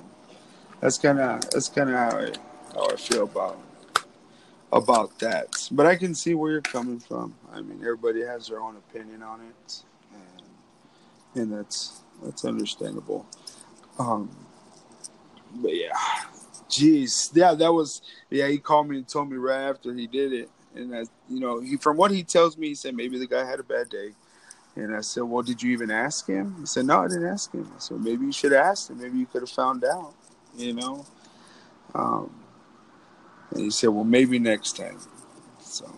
that's 0.81 0.99
kind 0.99 1.19
of 1.19 1.51
that's 1.51 1.69
kind 1.69 1.91
of 1.91 1.97
how 1.97 2.19
I 2.19 2.33
how 2.75 2.91
I 2.91 2.97
feel 2.97 3.25
about 3.25 3.59
about 4.75 5.19
that. 5.21 5.69
But 5.71 5.87
I 5.87 5.97
can 5.97 6.15
see 6.15 6.35
where 6.35 6.51
you're 6.51 6.61
coming 6.61 6.99
from. 6.99 7.35
I 7.53 7.63
mean, 7.63 7.79
everybody 7.81 8.23
has 8.23 8.49
their 8.49 8.61
own 8.61 8.77
opinion 8.77 9.23
on 9.23 9.41
it, 9.41 9.83
and, 10.13 11.43
and 11.43 11.53
that's 11.53 12.03
that's 12.23 12.45
understandable. 12.45 13.27
Um, 13.99 14.29
but 15.55 15.75
yeah, 15.75 15.93
jeez, 16.69 17.31
yeah, 17.33 17.55
that 17.55 17.73
was 17.73 18.03
yeah. 18.29 18.49
He 18.49 18.59
called 18.59 18.89
me 18.89 18.99
and 18.99 19.09
told 19.09 19.31
me 19.31 19.37
right 19.37 19.69
after 19.69 19.95
he 19.95 20.09
did 20.09 20.33
it, 20.33 20.51
and 20.75 20.93
that 20.93 21.07
you 21.31 21.39
know, 21.41 21.61
he 21.61 21.77
from 21.77 21.97
what 21.97 22.11
he 22.11 22.25
tells 22.25 22.59
me, 22.59 22.69
he 22.69 22.75
said 22.75 22.97
maybe 22.97 23.17
the 23.19 23.29
guy 23.29 23.47
had 23.49 23.61
a 23.61 23.65
bad 23.65 23.89
day. 23.89 24.11
And 24.77 24.93
I 24.93 25.03
said, 25.03 25.23
"Well, 25.23 25.45
did 25.45 25.63
you 25.63 25.71
even 25.71 25.93
ask 25.93 26.27
him?" 26.27 26.57
He 26.59 26.67
said, 26.67 26.87
"No, 26.87 27.05
I 27.05 27.07
didn't 27.07 27.29
ask 27.29 27.53
him." 27.53 27.71
I 27.77 27.79
said, 27.79 28.01
"Maybe 28.01 28.27
you 28.27 28.33
should 28.33 28.53
asked 28.53 28.91
him. 28.91 29.01
Maybe 29.01 29.19
you 29.19 29.27
could 29.27 29.43
have 29.43 29.51
found 29.51 29.85
out." 29.85 30.15
You 30.57 30.73
know, 30.73 31.07
um, 31.95 32.44
and 33.51 33.61
he 33.61 33.71
said, 33.71 33.91
well, 33.91 34.05
maybe 34.05 34.39
next 34.39 34.77
time. 34.77 34.99
So 35.61 35.91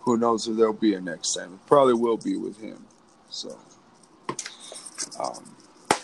who 0.00 0.16
knows 0.16 0.46
if 0.48 0.56
there'll 0.56 0.72
be 0.72 0.94
a 0.94 1.00
next 1.00 1.34
time. 1.34 1.54
It 1.54 1.66
probably 1.66 1.94
will 1.94 2.16
be 2.16 2.36
with 2.36 2.58
him. 2.60 2.84
So, 3.30 3.58
um, 5.20 5.56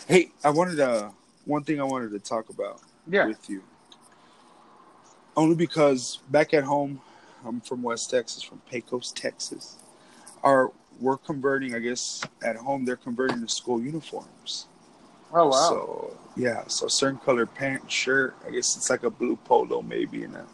hey, 0.07 0.31
I 0.43 0.49
wanted 0.49 0.77
to, 0.77 1.11
one 1.45 1.63
thing 1.63 1.79
I 1.79 1.83
wanted 1.83 2.11
to 2.11 2.19
talk 2.19 2.49
about 2.49 2.81
yeah. 3.07 3.25
with 3.25 3.49
you. 3.49 3.63
Only 5.37 5.55
because 5.55 6.19
back 6.29 6.53
at 6.53 6.63
home, 6.63 7.01
I'm 7.45 7.61
from 7.61 7.83
West 7.83 8.09
Texas, 8.09 8.41
from 8.41 8.61
Pecos, 8.69 9.11
Texas. 9.11 9.75
Our 10.43 10.71
we're 10.99 11.17
converting, 11.17 11.75
I 11.75 11.79
guess, 11.79 12.23
at 12.43 12.55
home 12.55 12.85
they're 12.85 12.95
converting 12.95 13.41
to 13.41 13.49
school 13.49 13.81
uniforms. 13.81 14.67
Oh 15.33 15.47
wow! 15.47 15.51
So 15.51 16.17
yeah, 16.37 16.63
so 16.67 16.87
certain 16.87 17.19
color 17.19 17.45
pant, 17.45 17.91
shirt. 17.91 18.35
I 18.47 18.51
guess 18.51 18.77
it's 18.77 18.89
like 18.89 19.03
a 19.03 19.09
blue 19.09 19.35
polo, 19.35 19.81
maybe, 19.81 20.23
and 20.23 20.35
a 20.35 20.45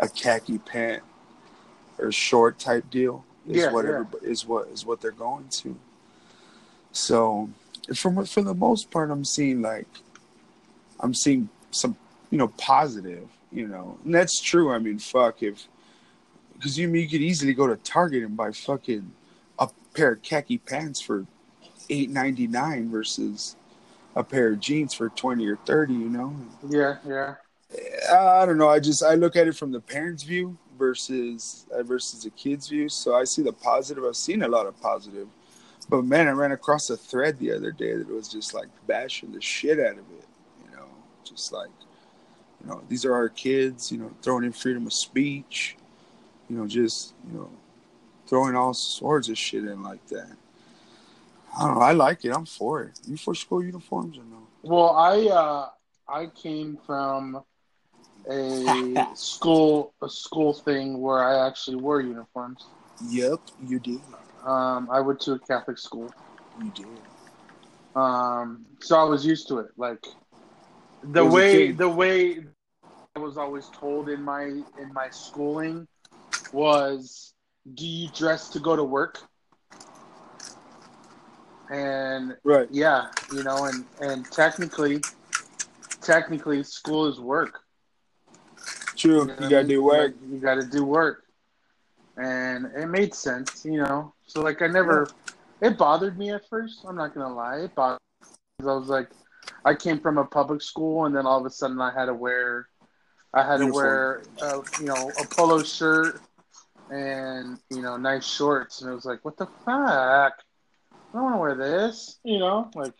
a 0.00 0.08
khaki 0.08 0.58
pant 0.58 1.02
or 1.98 2.10
short 2.10 2.58
type 2.58 2.90
deal 2.90 3.24
is 3.46 3.58
yeah, 3.58 3.70
what 3.70 3.84
yeah. 3.84 4.04
is 4.22 4.46
what 4.46 4.68
is 4.68 4.84
what 4.84 5.00
they're 5.00 5.12
going 5.12 5.46
to. 5.48 5.78
So, 6.92 7.50
from 7.94 8.24
for 8.24 8.42
the 8.42 8.54
most 8.54 8.90
part, 8.90 9.10
I'm 9.10 9.24
seeing 9.24 9.62
like 9.62 9.86
I'm 10.98 11.14
seeing 11.14 11.48
some 11.70 11.96
you 12.30 12.38
know 12.38 12.48
positive, 12.48 13.28
you 13.52 13.68
know, 13.68 13.98
and 14.04 14.14
that's 14.14 14.40
true. 14.40 14.72
I 14.72 14.78
mean, 14.78 14.98
fuck 14.98 15.42
if 15.42 15.68
because 16.54 16.78
you 16.78 16.88
mean 16.88 17.02
you 17.02 17.08
could 17.08 17.22
easily 17.22 17.54
go 17.54 17.66
to 17.66 17.76
Target 17.76 18.22
and 18.22 18.36
buy 18.36 18.52
fucking 18.52 19.12
a 19.58 19.68
pair 19.94 20.12
of 20.12 20.22
khaki 20.22 20.58
pants 20.58 21.00
for 21.00 21.26
eight 21.90 22.10
ninety 22.10 22.46
nine 22.46 22.90
versus 22.90 23.56
a 24.16 24.24
pair 24.24 24.48
of 24.48 24.60
jeans 24.60 24.94
for 24.94 25.10
twenty 25.10 25.46
or 25.46 25.56
thirty. 25.56 25.94
You 25.94 26.08
know. 26.08 26.36
Yeah, 26.68 26.96
yeah. 27.06 27.34
I 28.10 28.44
don't 28.46 28.58
know. 28.58 28.68
I 28.68 28.80
just 28.80 29.02
I 29.02 29.14
look 29.14 29.36
at 29.36 29.46
it 29.46 29.56
from 29.56 29.70
the 29.70 29.80
parents' 29.80 30.22
view 30.22 30.56
versus 30.78 31.66
uh, 31.72 31.82
versus 31.82 32.24
the 32.24 32.30
kids' 32.30 32.68
view. 32.68 32.88
So 32.88 33.14
I 33.14 33.24
see 33.24 33.42
the 33.42 33.52
positive. 33.52 34.04
I've 34.04 34.16
seen 34.16 34.42
a 34.42 34.48
lot 34.48 34.66
of 34.66 34.80
positive, 34.80 35.28
but 35.88 36.04
man, 36.04 36.26
I 36.26 36.32
ran 36.32 36.52
across 36.52 36.90
a 36.90 36.96
thread 36.96 37.38
the 37.38 37.52
other 37.52 37.70
day 37.70 37.96
that 37.96 38.08
was 38.08 38.28
just 38.28 38.54
like 38.54 38.68
bashing 38.86 39.32
the 39.32 39.40
shit 39.40 39.78
out 39.78 39.92
of 39.92 39.98
it. 40.18 40.26
You 40.64 40.76
know, 40.76 40.86
just 41.22 41.52
like 41.52 41.70
you 42.60 42.70
know, 42.70 42.82
these 42.88 43.04
are 43.04 43.14
our 43.14 43.28
kids. 43.28 43.92
You 43.92 43.98
know, 43.98 44.10
throwing 44.22 44.44
in 44.44 44.52
freedom 44.52 44.86
of 44.86 44.92
speech. 44.92 45.76
You 46.48 46.56
know, 46.56 46.66
just 46.66 47.14
you 47.30 47.38
know, 47.38 47.50
throwing 48.26 48.56
all 48.56 48.74
sorts 48.74 49.28
of 49.28 49.38
shit 49.38 49.64
in 49.64 49.82
like 49.82 50.04
that. 50.08 50.36
I 51.56 51.66
don't 51.66 51.76
know. 51.76 51.82
I 51.82 51.92
like 51.92 52.24
it. 52.24 52.34
I'm 52.34 52.46
for 52.46 52.82
it. 52.82 52.98
You 53.06 53.16
for 53.16 53.34
school 53.34 53.62
uniforms 53.62 54.18
or 54.18 54.24
no? 54.24 54.46
Well, 54.62 54.96
I 54.96 55.26
uh, 55.26 55.68
I 56.08 56.26
came 56.26 56.78
from 56.84 57.44
a 58.30 59.06
school 59.14 59.94
a 60.02 60.08
school 60.08 60.54
thing 60.54 61.00
where 61.00 61.22
I 61.22 61.46
actually 61.46 61.76
wore 61.76 62.00
uniforms. 62.00 62.70
Yep, 63.08 63.40
you 63.60 63.78
did. 63.80 64.00
Um, 64.46 64.88
I 64.90 65.00
went 65.00 65.20
to 65.22 65.32
a 65.32 65.38
Catholic 65.40 65.78
school, 65.78 66.14
You 66.62 66.70
did. 66.70 67.02
um, 67.94 68.66
so 68.80 68.98
I 68.98 69.04
was 69.04 69.24
used 69.26 69.48
to 69.48 69.58
it. 69.58 69.68
Like 69.76 70.04
the 71.02 71.24
As 71.24 71.34
way 71.34 71.72
the 71.72 71.88
way 71.88 72.40
I 72.74 72.74
was 72.74 72.88
always 72.88 73.68
told 73.70 74.08
in 74.08 74.22
my 74.22 74.44
in 74.44 74.92
my 74.92 75.08
schooling 75.10 75.88
was, 76.52 77.34
"Do 77.74 77.86
you 77.86 78.08
dress 78.10 78.48
to 78.50 78.60
go 78.60 78.76
to 78.76 78.84
work?" 78.84 79.18
And 81.70 82.36
Right. 82.44 82.68
yeah, 82.68 83.08
you 83.32 83.42
know, 83.42 83.64
and 83.64 83.86
and 84.00 84.30
technically, 84.30 85.00
technically, 86.00 86.62
school 86.62 87.06
is 87.06 87.20
work. 87.20 87.60
True. 89.00 89.26
know 89.26 89.34
You 89.34 89.48
gotta 89.48 89.56
mean? 89.58 89.68
do 89.68 89.82
work. 89.82 90.14
You 90.28 90.38
got 90.38 90.56
to 90.56 90.66
do 90.66 90.84
work, 90.84 91.24
and 92.16 92.66
it 92.76 92.86
made 92.86 93.14
sense, 93.14 93.64
you 93.64 93.78
know. 93.78 94.12
So 94.26 94.42
like, 94.42 94.62
I 94.62 94.66
never. 94.66 95.08
It 95.62 95.76
bothered 95.76 96.18
me 96.18 96.30
at 96.30 96.48
first. 96.48 96.84
I'm 96.86 96.96
not 96.96 97.14
gonna 97.14 97.34
lie. 97.34 97.58
It 97.58 97.74
bothered. 97.74 97.98
Me 98.58 98.68
I 98.68 98.74
was 98.74 98.88
like, 98.88 99.10
I 99.64 99.74
came 99.74 100.00
from 100.00 100.18
a 100.18 100.24
public 100.24 100.62
school, 100.62 101.06
and 101.06 101.16
then 101.16 101.26
all 101.26 101.40
of 101.40 101.46
a 101.46 101.50
sudden, 101.50 101.80
I 101.80 101.92
had 101.92 102.06
to 102.06 102.14
wear. 102.14 102.68
I 103.32 103.44
had 103.44 103.58
to 103.58 103.66
wear, 103.68 104.22
uh, 104.42 104.60
you 104.80 104.86
know, 104.86 105.12
a 105.20 105.26
polo 105.26 105.62
shirt 105.62 106.20
and 106.90 107.58
you 107.70 107.80
know, 107.80 107.96
nice 107.96 108.26
shorts, 108.26 108.82
and 108.82 108.90
it 108.90 108.94
was 108.94 109.04
like, 109.04 109.24
what 109.24 109.36
the 109.36 109.46
fuck? 109.64 109.64
I 109.68 110.30
don't 111.12 111.22
want 111.22 111.34
to 111.34 111.38
wear 111.38 111.54
this, 111.54 112.18
you 112.24 112.38
know, 112.38 112.70
like, 112.74 112.94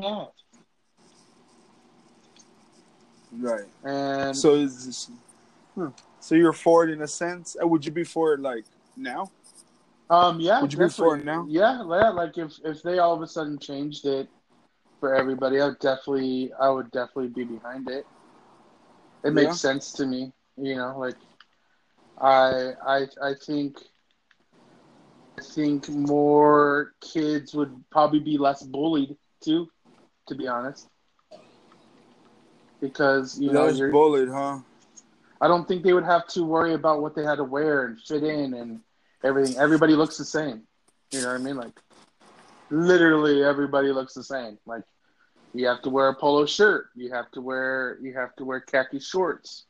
yeah. 0.00 0.26
Right. 3.38 3.66
And 3.84 4.36
So 4.36 4.54
is 4.54 4.86
this? 4.86 5.10
Hmm. 5.74 5.88
So 6.20 6.34
you're 6.34 6.52
for 6.52 6.84
it 6.84 6.90
in 6.90 7.02
a 7.02 7.08
sense. 7.08 7.56
Uh, 7.60 7.66
Would 7.66 7.84
you 7.84 7.92
be 7.92 8.04
for 8.04 8.34
it 8.34 8.40
like 8.40 8.64
now? 8.96 9.30
Um, 10.10 10.40
yeah. 10.40 10.60
Would 10.62 10.72
you 10.72 10.78
be 10.78 10.88
for 10.88 11.16
it 11.16 11.24
now? 11.24 11.46
Yeah, 11.48 11.78
yeah. 11.78 12.10
Like 12.10 12.38
if 12.38 12.52
if 12.64 12.82
they 12.82 12.98
all 12.98 13.14
of 13.14 13.22
a 13.22 13.26
sudden 13.26 13.58
changed 13.58 14.06
it 14.06 14.28
for 15.00 15.14
everybody, 15.14 15.60
I 15.60 15.66
would 15.66 15.78
definitely, 15.80 16.52
I 16.58 16.70
would 16.70 16.90
definitely 16.90 17.28
be 17.28 17.44
behind 17.44 17.88
it. 17.90 18.06
It 19.24 19.32
makes 19.32 19.46
Yeah. 19.46 19.52
sense 19.52 19.92
to 19.94 20.06
me, 20.06 20.32
you 20.56 20.76
know. 20.76 20.98
Like, 20.98 21.16
I, 22.18 22.72
I, 22.86 23.06
I 23.22 23.34
think, 23.34 23.78
I 25.38 25.42
think 25.42 25.88
more 25.88 26.92
kids 27.00 27.54
would 27.54 27.84
probably 27.90 28.20
be 28.20 28.38
less 28.38 28.62
bullied 28.62 29.16
too, 29.42 29.68
to 30.28 30.34
be 30.34 30.46
honest. 30.46 30.88
Because 32.84 33.40
you 33.40 33.50
know, 33.50 33.68
you're, 33.68 33.90
bullied, 33.90 34.28
huh? 34.28 34.58
I 35.40 35.48
don't 35.48 35.66
think 35.66 35.82
they 35.82 35.94
would 35.94 36.04
have 36.04 36.26
to 36.28 36.44
worry 36.44 36.74
about 36.74 37.00
what 37.00 37.16
they 37.16 37.24
had 37.24 37.36
to 37.36 37.44
wear 37.44 37.86
and 37.86 37.98
fit 37.98 38.22
in 38.22 38.52
and 38.52 38.80
everything. 39.24 39.56
Everybody 39.56 39.94
looks 39.94 40.18
the 40.18 40.24
same. 40.26 40.64
You 41.10 41.22
know 41.22 41.28
what 41.28 41.40
I 41.40 41.42
mean? 41.42 41.56
Like 41.56 41.80
literally 42.68 43.42
everybody 43.42 43.90
looks 43.90 44.12
the 44.12 44.22
same. 44.22 44.58
Like 44.66 44.82
you 45.54 45.66
have 45.66 45.80
to 45.82 45.88
wear 45.88 46.08
a 46.08 46.14
polo 46.14 46.44
shirt. 46.44 46.90
You 46.94 47.10
have 47.12 47.30
to 47.30 47.40
wear 47.40 47.98
you 48.02 48.12
have 48.12 48.36
to 48.36 48.44
wear 48.44 48.60
khaki 48.60 48.98
shorts. 48.98 49.64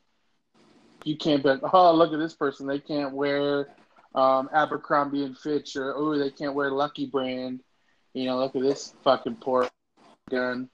You 1.04 1.16
can't 1.16 1.40
be 1.40 1.50
like, 1.50 1.60
oh 1.72 1.94
look 1.94 2.12
at 2.12 2.18
this 2.18 2.34
person. 2.34 2.66
They 2.66 2.80
can't 2.80 3.14
wear 3.14 3.68
um, 4.16 4.50
Abercrombie 4.52 5.22
and 5.22 5.38
Fitch 5.38 5.76
or 5.76 5.94
oh 5.96 6.18
they 6.18 6.30
can't 6.30 6.54
wear 6.54 6.72
Lucky 6.72 7.06
Brand. 7.06 7.60
You 8.12 8.24
know, 8.26 8.38
look 8.38 8.56
at 8.56 8.62
this 8.62 8.92
fucking 9.04 9.36
poor 9.36 9.68
gun. 10.30 10.68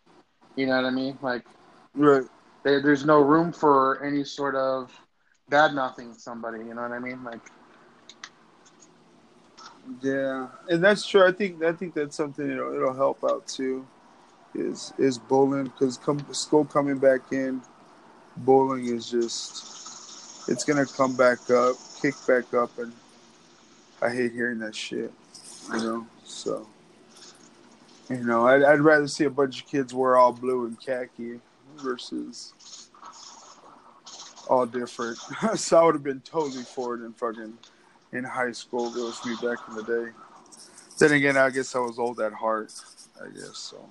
You 0.56 0.66
know 0.66 0.76
what 0.76 0.86
I 0.86 0.90
mean? 0.90 1.18
Like 1.20 1.44
Right. 1.94 2.24
there, 2.62 2.80
there's 2.82 3.04
no 3.04 3.20
room 3.20 3.52
for 3.52 4.02
any 4.04 4.24
sort 4.24 4.54
of 4.54 4.92
bad 5.48 5.74
mouthing 5.74 6.14
somebody. 6.14 6.58
You 6.58 6.74
know 6.74 6.82
what 6.82 6.92
I 6.92 6.98
mean? 6.98 7.22
Like, 7.24 7.40
Yeah, 10.00 10.48
and 10.68 10.82
that's 10.82 11.06
true. 11.06 11.26
I 11.26 11.32
think 11.32 11.62
I 11.62 11.72
think 11.72 11.94
that's 11.94 12.16
something 12.16 12.46
you 12.46 12.54
know 12.54 12.72
it'll 12.72 12.94
help 12.94 13.24
out 13.24 13.46
too. 13.46 13.86
Is 14.54 14.92
is 14.98 15.18
bowling 15.18 15.64
because 15.64 15.96
come 15.98 16.24
school 16.32 16.64
coming 16.64 16.98
back 16.98 17.32
in, 17.32 17.60
bowling 18.36 18.86
is 18.86 19.10
just 19.10 20.48
it's 20.48 20.64
gonna 20.64 20.86
come 20.86 21.16
back 21.16 21.50
up, 21.50 21.76
kick 22.00 22.14
back 22.26 22.54
up, 22.54 22.76
and 22.78 22.92
I 24.00 24.10
hate 24.10 24.32
hearing 24.32 24.58
that 24.60 24.74
shit. 24.74 25.12
You 25.72 25.78
know, 25.78 26.06
so 26.24 26.66
you 28.08 28.24
know 28.24 28.46
I'd, 28.46 28.62
I'd 28.62 28.80
rather 28.80 29.08
see 29.08 29.24
a 29.24 29.30
bunch 29.30 29.62
of 29.62 29.68
kids 29.68 29.92
wear 29.92 30.16
all 30.16 30.32
blue 30.32 30.66
and 30.66 30.80
khaki 30.80 31.40
versus 31.82 32.52
all 34.48 34.66
different. 34.66 35.16
so 35.56 35.80
I 35.80 35.84
would 35.84 35.94
have 35.94 36.04
been 36.04 36.20
totally 36.20 36.64
for 36.64 36.94
it 36.94 37.04
in 37.04 37.12
fucking 37.12 37.56
in 38.12 38.24
high 38.24 38.52
school. 38.52 38.88
It 38.88 39.00
was 39.00 39.24
me 39.24 39.34
back 39.34 39.58
in 39.68 39.76
the 39.76 39.82
day. 39.82 40.10
Then 40.98 41.12
again, 41.12 41.36
I 41.36 41.50
guess 41.50 41.74
I 41.74 41.78
was 41.78 41.98
old 41.98 42.20
at 42.20 42.32
heart. 42.32 42.72
I 43.22 43.28
guess 43.30 43.56
so. 43.56 43.88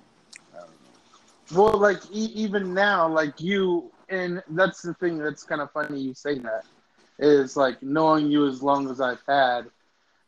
I 0.52 0.58
don't 0.58 0.68
know. 0.68 1.62
well, 1.62 1.78
like 1.78 2.00
e- 2.12 2.32
even 2.34 2.74
now, 2.74 3.08
like 3.08 3.40
you, 3.40 3.90
and 4.08 4.42
that's 4.50 4.82
the 4.82 4.94
thing 4.94 5.18
that's 5.18 5.42
kind 5.42 5.60
of 5.60 5.72
funny 5.72 6.00
you 6.00 6.14
say 6.14 6.38
that 6.38 6.64
is 7.18 7.56
like 7.56 7.82
knowing 7.82 8.30
you 8.30 8.46
as 8.46 8.62
long 8.62 8.90
as 8.90 9.00
I've 9.00 9.22
had, 9.26 9.66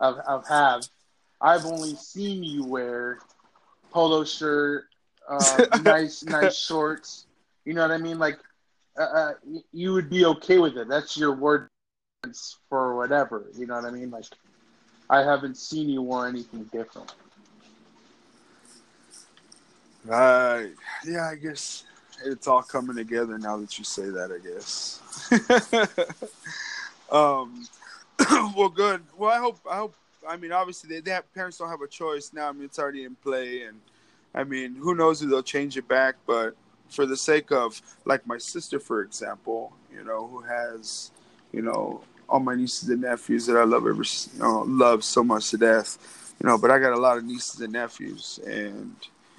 I've, 0.00 0.16
I've 0.26 0.46
have, 0.48 0.82
I've 1.40 1.66
only 1.66 1.94
seen 1.94 2.42
you 2.42 2.64
wear 2.64 3.18
polo 3.92 4.24
shirt, 4.24 4.84
uh, 5.28 5.66
nice 5.82 6.24
nice 6.24 6.56
shorts. 6.56 7.26
You 7.64 7.74
know 7.74 7.82
what 7.82 7.90
I 7.90 7.98
mean? 7.98 8.18
Like, 8.18 8.38
uh, 8.98 9.02
uh, 9.02 9.32
you 9.72 9.92
would 9.92 10.10
be 10.10 10.24
okay 10.24 10.58
with 10.58 10.76
it. 10.76 10.88
That's 10.88 11.16
your 11.16 11.34
word 11.34 11.68
for 12.68 12.96
whatever. 12.96 13.46
You 13.56 13.66
know 13.66 13.76
what 13.76 13.84
I 13.84 13.90
mean? 13.90 14.10
Like, 14.10 14.26
I 15.08 15.22
haven't 15.22 15.56
seen 15.56 15.88
you 15.88 16.02
wear 16.02 16.26
anything 16.26 16.64
different. 16.72 17.14
Right. 20.04 20.72
Yeah, 21.06 21.28
I 21.28 21.36
guess 21.36 21.84
it's 22.24 22.46
all 22.46 22.62
coming 22.62 22.96
together 22.96 23.38
now 23.38 23.56
that 23.58 23.78
you 23.78 23.84
say 23.84 24.08
that, 24.10 24.32
I 24.32 24.38
guess. 24.38 25.00
um 27.12 27.66
well 28.56 28.68
good. 28.68 29.02
Well 29.16 29.30
I 29.30 29.38
hope 29.38 29.60
I 29.70 29.76
hope 29.76 29.94
I 30.28 30.36
mean 30.36 30.52
obviously 30.52 30.88
they, 30.88 31.00
they 31.00 31.10
have 31.12 31.32
parents 31.34 31.58
don't 31.58 31.68
have 31.68 31.82
a 31.82 31.88
choice 31.88 32.32
now. 32.32 32.48
I 32.48 32.52
mean 32.52 32.64
it's 32.64 32.78
already 32.78 33.04
in 33.04 33.14
play 33.16 33.62
and 33.62 33.80
I 34.34 34.44
mean 34.44 34.74
who 34.74 34.94
knows 34.94 35.22
if 35.22 35.30
they'll 35.30 35.42
change 35.42 35.76
it 35.76 35.86
back, 35.86 36.16
but 36.26 36.56
for 36.92 37.06
the 37.06 37.16
sake 37.16 37.50
of 37.50 37.80
like 38.04 38.26
my 38.26 38.38
sister 38.38 38.78
for 38.78 39.02
example, 39.02 39.72
you 39.92 40.04
know, 40.04 40.26
who 40.26 40.40
has, 40.42 41.10
you 41.52 41.62
know, 41.62 42.02
all 42.28 42.40
my 42.40 42.54
nieces 42.54 42.88
and 42.88 43.02
nephews 43.02 43.46
that 43.46 43.56
I 43.56 43.64
love 43.64 43.86
ever 43.86 44.02
you 44.02 44.38
know, 44.38 44.62
love 44.66 45.04
so 45.04 45.22
much 45.22 45.50
to 45.50 45.58
death. 45.58 46.34
You 46.42 46.48
know, 46.48 46.58
but 46.58 46.70
I 46.70 46.78
got 46.78 46.92
a 46.92 47.00
lot 47.00 47.18
of 47.18 47.24
nieces 47.24 47.60
and 47.60 47.72
nephews 47.72 48.40
and 48.46 48.96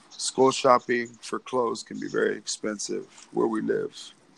school 0.10 0.52
shopping 0.52 1.08
for 1.22 1.40
clothes 1.40 1.84
can 1.84 2.00
be 2.00 2.08
very 2.08 2.38
expensive 2.38 3.06
where 3.32 3.48
we 3.48 3.62
live. 3.62 3.96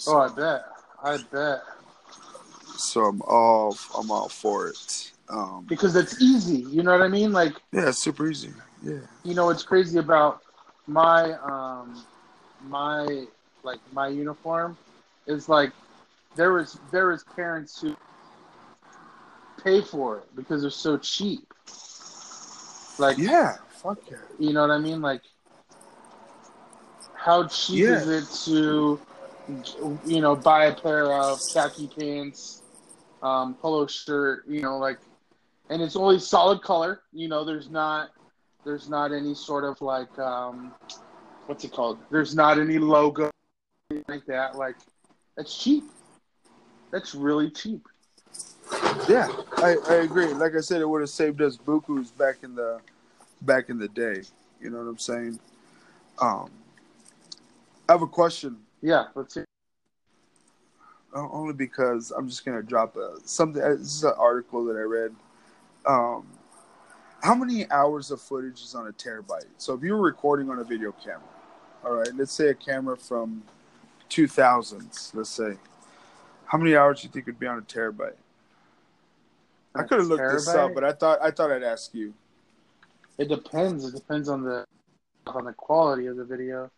Oh, 0.08 0.20
I 0.20 0.30
bet. 0.30 0.66
I 1.04 1.18
bet. 1.32 1.62
So 2.78 3.06
I'm 3.06 3.22
all 3.24 3.78
I'm 3.98 4.12
all 4.12 4.30
for 4.30 4.68
it. 4.70 5.12
Um, 5.30 5.66
Because 5.68 5.96
it's 5.96 6.22
easy. 6.22 6.62
You 6.70 6.84
know 6.84 6.92
what 6.92 7.02
I 7.02 7.08
mean? 7.08 7.32
Like, 7.32 7.56
yeah, 7.72 7.90
it's 7.90 8.00
super 8.00 8.28
easy. 8.30 8.52
Yeah, 8.84 9.00
you 9.24 9.34
know 9.34 9.46
what's 9.46 9.64
crazy 9.64 9.98
about 10.00 10.42
my 10.88 11.34
um 11.34 12.04
my 12.70 13.26
like 13.64 13.80
my 13.94 14.08
uniform 14.08 14.78
is 15.28 15.50
like 15.50 15.72
there 16.36 16.54
was 16.54 16.78
there 16.92 17.08
was 17.08 17.24
parents 17.36 17.82
who 17.82 17.96
pay 19.64 19.82
for 19.82 20.20
it 20.20 20.36
because 20.36 20.62
they're 20.62 20.70
so 20.70 20.98
cheap. 20.98 21.52
Like 23.00 23.18
yeah, 23.18 23.56
fuck 23.70 23.98
yeah. 24.10 24.18
you 24.40 24.54
know 24.54 24.62
what 24.62 24.72
I 24.72 24.78
mean? 24.78 25.02
Like 25.02 25.22
how 27.14 27.48
cheap 27.48 27.84
Yeah. 27.84 27.96
is 27.96 28.08
it 28.08 28.52
to 28.52 29.00
you 30.06 30.22
know 30.22 30.36
buy 30.36 30.66
a 30.66 30.76
pair 30.76 31.12
of 31.12 31.40
khaki 31.54 31.88
pants, 31.88 32.62
um, 33.22 33.56
polo 33.56 33.88
shirt, 33.88 34.44
you 34.48 34.62
know, 34.62 34.78
like 34.78 35.00
and 35.70 35.82
it's 35.82 35.96
only 35.96 36.20
solid 36.20 36.62
color, 36.62 37.02
you 37.12 37.28
know, 37.28 37.44
there's 37.44 37.70
not 37.70 38.10
there's 38.64 38.90
not 38.90 39.12
any 39.12 39.34
sort 39.34 39.64
of 39.64 39.82
like 39.82 40.18
um 40.20 40.74
what's 41.46 41.64
it 41.64 41.72
called? 41.72 42.00
There's 42.10 42.36
not 42.36 42.60
any 42.60 42.78
logo 42.78 43.30
like 44.08 44.26
that. 44.26 44.56
Like 44.56 44.76
that's 45.36 45.56
cheap. 45.58 45.84
That's 46.92 47.16
really 47.16 47.50
cheap. 47.50 47.86
Yeah, 49.08 49.28
I, 49.58 49.76
I 49.90 49.94
agree. 49.96 50.28
Like 50.34 50.56
I 50.56 50.62
said, 50.62 50.82
it 50.82 50.90
would 50.90 51.02
have 51.02 51.10
saved 51.10 51.42
us 51.42 51.58
bukus 51.58 52.16
back 52.18 52.38
in 52.44 52.56
the 52.56 52.80
back 53.42 53.70
in 53.70 53.78
the 53.78 53.88
day. 53.88 54.24
You 54.62 54.70
know 54.70 54.78
what 54.78 54.88
I'm 54.88 54.98
saying? 54.98 55.40
Um, 56.20 56.50
I 57.88 57.94
have 57.94 58.02
a 58.02 58.08
question. 58.08 58.58
Yeah, 58.82 59.06
let's 59.16 59.34
see. 59.34 59.44
uh, 61.16 61.30
only 61.32 61.54
because 61.54 62.12
I'm 62.12 62.28
just 62.28 62.46
gonna 62.46 62.64
drop 62.64 62.96
a, 62.96 63.18
something. 63.26 63.62
uh, 63.62 63.70
This 63.70 63.96
is 63.96 64.04
an 64.04 64.14
article 64.18 64.66
that 64.66 64.76
I 64.78 64.82
read. 64.82 65.16
Um, 65.86 66.28
how 67.22 67.36
many 67.36 67.70
hours 67.72 68.12
of 68.12 68.22
footage 68.22 68.62
is 68.62 68.76
on 68.76 68.88
a 68.88 68.92
terabyte? 68.94 69.46
So 69.58 69.74
if 69.74 69.84
you 69.84 69.94
were 69.94 70.02
recording 70.02 70.50
on 70.50 70.60
a 70.60 70.64
video 70.64 70.92
camera, 70.92 71.22
All 71.86 71.94
right, 71.94 72.10
let's 72.16 72.32
say 72.32 72.50
a 72.50 72.54
camera 72.56 72.98
from 72.98 73.44
2000s. 74.10 75.14
Let's 75.14 75.30
say, 75.30 75.56
how 76.46 76.58
many 76.58 76.76
hours 76.76 77.02
do 77.02 77.08
you 77.08 77.12
think 77.12 77.28
would 77.28 77.40
be 77.40 77.46
on 77.46 77.60
a 77.60 77.62
terabyte? 77.62 78.16
I 79.76 79.84
could 79.84 80.00
have 80.00 80.08
looked 80.08 80.32
this 80.32 80.48
up, 80.48 80.74
but 80.74 80.84
I 80.84 80.94
thought 80.94 81.20
I 81.22 81.30
thought 81.32 81.52
I'd 81.52 81.62
ask 81.64 81.94
you. 81.94 82.14
It 83.18 83.30
depends. 83.30 83.86
It 83.86 83.94
depends 83.94 84.30
on 84.30 84.42
the 84.44 84.66
on 85.28 85.46
the 85.46 85.54
quality 85.54 86.08
of 86.08 86.18
the 86.18 86.24
video. 86.26 86.72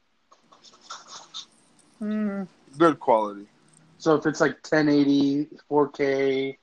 Good 2.77 2.99
quality. 2.99 3.47
So 3.97 4.15
if 4.15 4.25
it's 4.25 4.41
like 4.41 4.55
1080, 4.69 5.47
4K, 5.69 6.57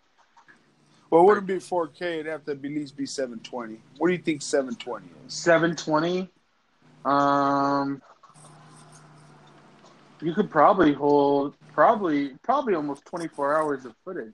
Well, 1.11 1.22
it 1.22 1.24
wouldn't 1.24 1.46
be 1.46 1.54
4K. 1.54 2.20
It'd 2.20 2.26
have 2.26 2.44
to 2.44 2.52
at 2.52 2.62
least 2.62 2.96
be 2.96 3.07
720. 3.07 3.80
What 3.98 4.09
do 4.09 4.12
you 4.12 4.20
think 4.20 4.42
720 4.42 5.07
is? 5.26 5.35
720, 5.35 6.30
um, 7.04 8.00
you 10.24 10.32
could 10.32 10.50
probably 10.50 10.94
hold 10.94 11.54
probably 11.74 12.30
probably 12.42 12.74
almost 12.74 13.04
24 13.04 13.56
hours 13.58 13.84
of 13.84 13.94
footage. 14.04 14.32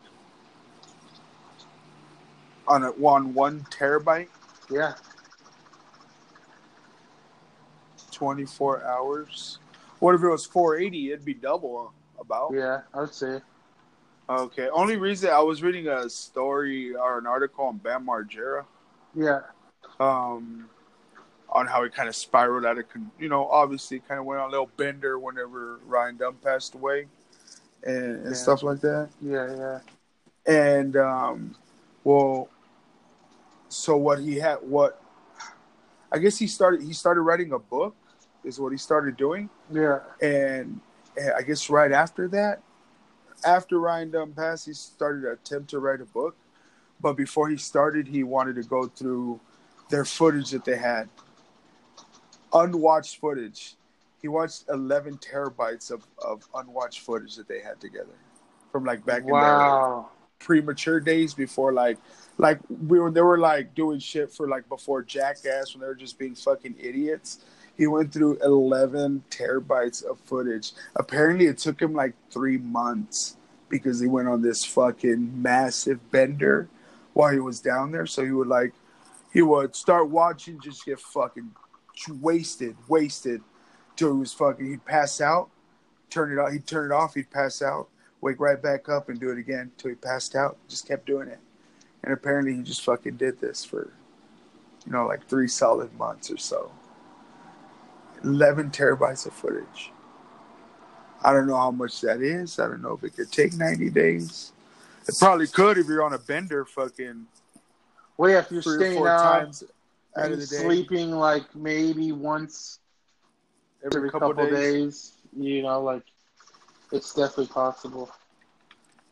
On 2.68 2.84
a 2.84 2.90
on 3.04 3.34
one 3.34 3.60
terabyte, 3.70 4.28
Yeah, 4.70 4.94
24 8.12 8.84
hours. 8.84 9.58
What 9.98 10.14
if 10.14 10.22
it 10.22 10.28
was 10.28 10.46
480? 10.46 11.10
It'd 11.12 11.24
be 11.24 11.34
double 11.34 11.92
about. 12.20 12.52
yeah, 12.54 12.82
I 12.94 13.00
would 13.00 13.12
say. 13.14 13.40
Okay. 14.28 14.68
Only 14.68 14.96
reason 14.96 15.30
I 15.30 15.40
was 15.40 15.60
reading 15.62 15.88
a 15.88 16.08
story 16.08 16.94
or 16.94 17.18
an 17.18 17.26
article 17.26 17.64
on 17.64 17.78
Bam 17.78 18.06
Margera, 18.06 18.64
Yeah, 19.14 19.40
um, 19.98 20.70
on 21.52 21.66
how 21.66 21.82
he 21.82 21.90
kind 21.90 22.08
of 22.08 22.14
spiraled 22.14 22.64
out 22.64 22.78
of, 22.78 22.88
con- 22.88 23.10
you 23.18 23.28
know, 23.28 23.46
obviously 23.48 23.98
kind 24.00 24.20
of 24.20 24.26
went 24.26 24.40
on 24.40 24.48
a 24.48 24.50
little 24.50 24.70
bender 24.76 25.18
whenever 25.18 25.80
Ryan 25.86 26.16
Dunn 26.16 26.34
passed 26.34 26.74
away, 26.74 27.06
and, 27.82 28.16
and 28.16 28.24
Yeah. 28.26 28.32
stuff 28.32 28.62
like 28.62 28.80
that. 28.80 29.08
yeah, 29.20 29.54
yeah. 29.56 29.80
And 30.46 30.96
um, 30.96 31.54
well, 32.04 32.48
so 33.68 33.96
what 33.96 34.20
he 34.20 34.36
had, 34.36 34.56
what 34.62 35.02
I 36.12 36.18
guess 36.18 36.38
he 36.38 36.46
started, 36.46 36.82
he 36.82 36.92
started 36.92 37.20
writing 37.22 37.52
a 37.52 37.58
book, 37.58 37.94
is 38.42 38.58
what 38.58 38.72
he 38.72 38.78
started 38.78 39.16
doing. 39.16 39.50
Yeah, 39.70 40.00
and, 40.22 40.80
and 41.16 41.32
I 41.36 41.42
guess 41.42 41.68
right 41.68 41.92
after 41.92 42.26
that, 42.28 42.62
after 43.44 43.78
Ryan 43.78 44.10
Dunn 44.10 44.32
passed, 44.32 44.66
he 44.66 44.72
started 44.72 45.22
to 45.22 45.32
attempt 45.32 45.70
to 45.70 45.78
write 45.78 46.00
a 46.00 46.04
book. 46.06 46.36
But 47.00 47.14
before 47.14 47.48
he 47.48 47.56
started, 47.56 48.06
he 48.06 48.22
wanted 48.24 48.56
to 48.56 48.62
go 48.62 48.86
through 48.86 49.40
their 49.88 50.04
footage 50.04 50.50
that 50.50 50.64
they 50.64 50.76
had, 50.76 51.08
unwatched 52.52 53.20
footage. 53.20 53.74
He 54.22 54.28
watched 54.28 54.64
11 54.68 55.18
terabytes 55.18 55.90
of, 55.90 56.06
of 56.18 56.46
unwatched 56.54 57.00
footage 57.00 57.36
that 57.36 57.48
they 57.48 57.60
had 57.60 57.80
together 57.80 58.16
from 58.70 58.84
like 58.84 59.04
back 59.04 59.22
in 59.22 59.28
their 59.28 59.58
like, 59.58 60.04
premature 60.38 61.00
days 61.00 61.34
before 61.34 61.72
like 61.72 61.98
like 62.38 62.58
we 62.86 62.98
were 62.98 63.10
they 63.10 63.20
were 63.20 63.38
like 63.38 63.74
doing 63.74 63.98
shit 63.98 64.32
for 64.32 64.48
like 64.48 64.68
before 64.68 65.02
Jackass 65.02 65.74
when 65.74 65.80
they 65.80 65.86
were 65.86 65.94
just 65.94 66.18
being 66.18 66.34
fucking 66.34 66.74
idiots. 66.78 67.40
He 67.76 67.86
went 67.86 68.12
through 68.12 68.38
eleven 68.42 69.22
terabytes 69.30 70.04
of 70.04 70.18
footage. 70.20 70.72
Apparently 70.96 71.46
it 71.46 71.58
took 71.58 71.80
him 71.80 71.94
like 71.94 72.14
three 72.30 72.58
months 72.58 73.36
because 73.68 74.00
he 74.00 74.06
went 74.06 74.28
on 74.28 74.42
this 74.42 74.64
fucking 74.64 75.40
massive 75.40 76.10
bender 76.10 76.68
while 77.12 77.32
he 77.32 77.38
was 77.38 77.60
down 77.60 77.92
there. 77.92 78.06
So 78.06 78.24
he 78.24 78.32
would 78.32 78.48
like 78.48 78.72
he 79.32 79.42
would 79.42 79.76
start 79.76 80.08
watching, 80.08 80.60
just 80.60 80.84
get 80.84 80.98
fucking 80.98 81.50
wasted, 82.20 82.76
wasted 82.88 83.42
till 83.96 84.14
he 84.14 84.20
was 84.20 84.32
fucking 84.32 84.66
he'd 84.66 84.84
pass 84.84 85.20
out, 85.20 85.50
turn 86.08 86.32
it 86.32 86.38
off, 86.38 86.52
he'd 86.52 86.66
turn 86.66 86.90
it 86.90 86.94
off, 86.94 87.14
he'd 87.14 87.30
pass 87.30 87.62
out, 87.62 87.88
wake 88.20 88.40
right 88.40 88.60
back 88.60 88.88
up 88.88 89.08
and 89.08 89.20
do 89.20 89.30
it 89.30 89.38
again 89.38 89.70
till 89.76 89.90
he 89.90 89.94
passed 89.94 90.34
out. 90.34 90.56
Just 90.68 90.86
kept 90.86 91.06
doing 91.06 91.28
it. 91.28 91.38
And 92.02 92.12
apparently 92.12 92.54
he 92.54 92.62
just 92.62 92.82
fucking 92.84 93.16
did 93.16 93.40
this 93.40 93.64
for, 93.64 93.92
you 94.86 94.92
know, 94.92 95.06
like 95.06 95.26
three 95.26 95.48
solid 95.48 95.92
months 95.98 96.30
or 96.30 96.38
so. 96.38 96.70
11 98.24 98.70
terabytes 98.70 99.26
of 99.26 99.32
footage. 99.32 99.92
I 101.22 101.32
don't 101.32 101.46
know 101.46 101.56
how 101.56 101.70
much 101.70 102.00
that 102.00 102.22
is. 102.22 102.58
I 102.58 102.68
don't 102.68 102.82
know 102.82 102.94
if 102.94 103.04
it 103.04 103.16
could 103.16 103.30
take 103.30 103.54
90 103.54 103.90
days. 103.90 104.52
It 105.06 105.16
probably 105.18 105.46
could 105.46 105.76
if 105.76 105.86
you're 105.86 106.02
on 106.02 106.14
a 106.14 106.18
bender 106.18 106.64
fucking 106.64 107.26
Well, 108.16 108.30
yeah, 108.30 108.38
if 108.38 108.50
you're 108.50 108.62
three 108.62 108.74
or 108.74 108.78
staying 108.78 108.98
four 108.98 109.08
out 109.08 109.22
times 109.22 109.64
out 110.16 110.24
and 110.24 110.34
of 110.34 110.40
the 110.40 110.46
day. 110.46 110.62
sleeping 110.62 111.12
like 111.12 111.54
maybe 111.54 112.12
once 112.12 112.80
every, 113.84 114.10
couple, 114.10 114.34
days. 114.34 115.14
you 115.36 115.62
know, 115.62 115.82
like 115.82 116.02
it's 116.92 117.14
definitely 117.14 117.46
possible. 117.46 118.10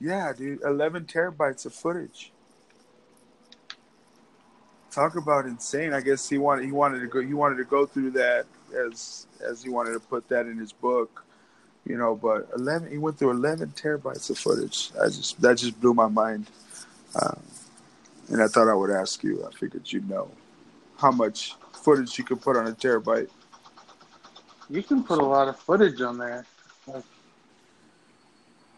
Yeah, 0.01 0.33
dude, 0.33 0.63
11 0.63 1.07
terabytes 1.07 1.67
of 1.67 1.75
footage. 1.75 2.33
Talk 4.91 5.17
about 5.17 5.47
insane. 5.47 5.93
I 5.93 6.01
guess 6.01 6.29
he 6.29 6.39
wanted 6.39 6.65
he 6.65 6.73
wanted 6.73 7.01
to 7.01 7.07
go 7.07 7.21
he 7.21 7.35
wanted 7.35 7.57
to 7.57 7.65
go 7.65 7.87
through 7.87 8.13
that 8.13 8.47
as 8.75 9.27
as 9.47 9.63
he 9.63 9.69
wanted 9.69 9.93
to 9.93 10.01
put 10.01 10.29
that 10.29 10.47
in 10.47 10.57
his 10.57 10.73
book, 10.73 11.25
you 11.85 11.97
know. 11.97 12.17
But 12.17 12.49
11 12.57 12.91
he 12.91 12.99
went 12.99 13.19
through 13.19 13.33
11 13.33 13.75
terabytes 13.77 14.31
of 14.31 14.39
footage. 14.39 14.91
I 15.01 15.07
just 15.07 15.41
that 15.43 15.59
just 15.59 15.79
blew 15.81 15.95
my 15.95 16.09
mind, 16.09 16.47
um, 17.21 17.43
and 18.29 18.43
I 18.43 18.49
thought 18.49 18.69
I 18.69 18.75
would 18.75 18.91
ask 18.91 19.23
you. 19.23 19.47
I 19.47 19.55
figured 19.55 19.93
you'd 19.93 20.09
know 20.09 20.31
how 20.99 21.11
much 21.11 21.55
footage 21.73 22.19
you 22.19 22.25
could 22.25 22.41
put 22.41 22.57
on 22.57 22.67
a 22.67 22.73
terabyte. 22.73 23.29
You 24.69 24.83
can 24.83 25.03
put 25.03 25.19
a 25.19 25.25
lot 25.25 25.49
of 25.49 25.59
footage 25.59 26.01
on 26.01 26.19
there. 26.19 26.45
Like, 26.87 27.05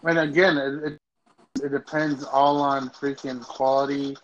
and 0.04 0.18
again, 0.18 0.56
it, 0.56 0.92
it 0.92 0.98
it 1.62 1.72
depends 1.72 2.24
all 2.24 2.60
on 2.62 2.90
freaking 2.90 3.42
quality. 3.42 4.16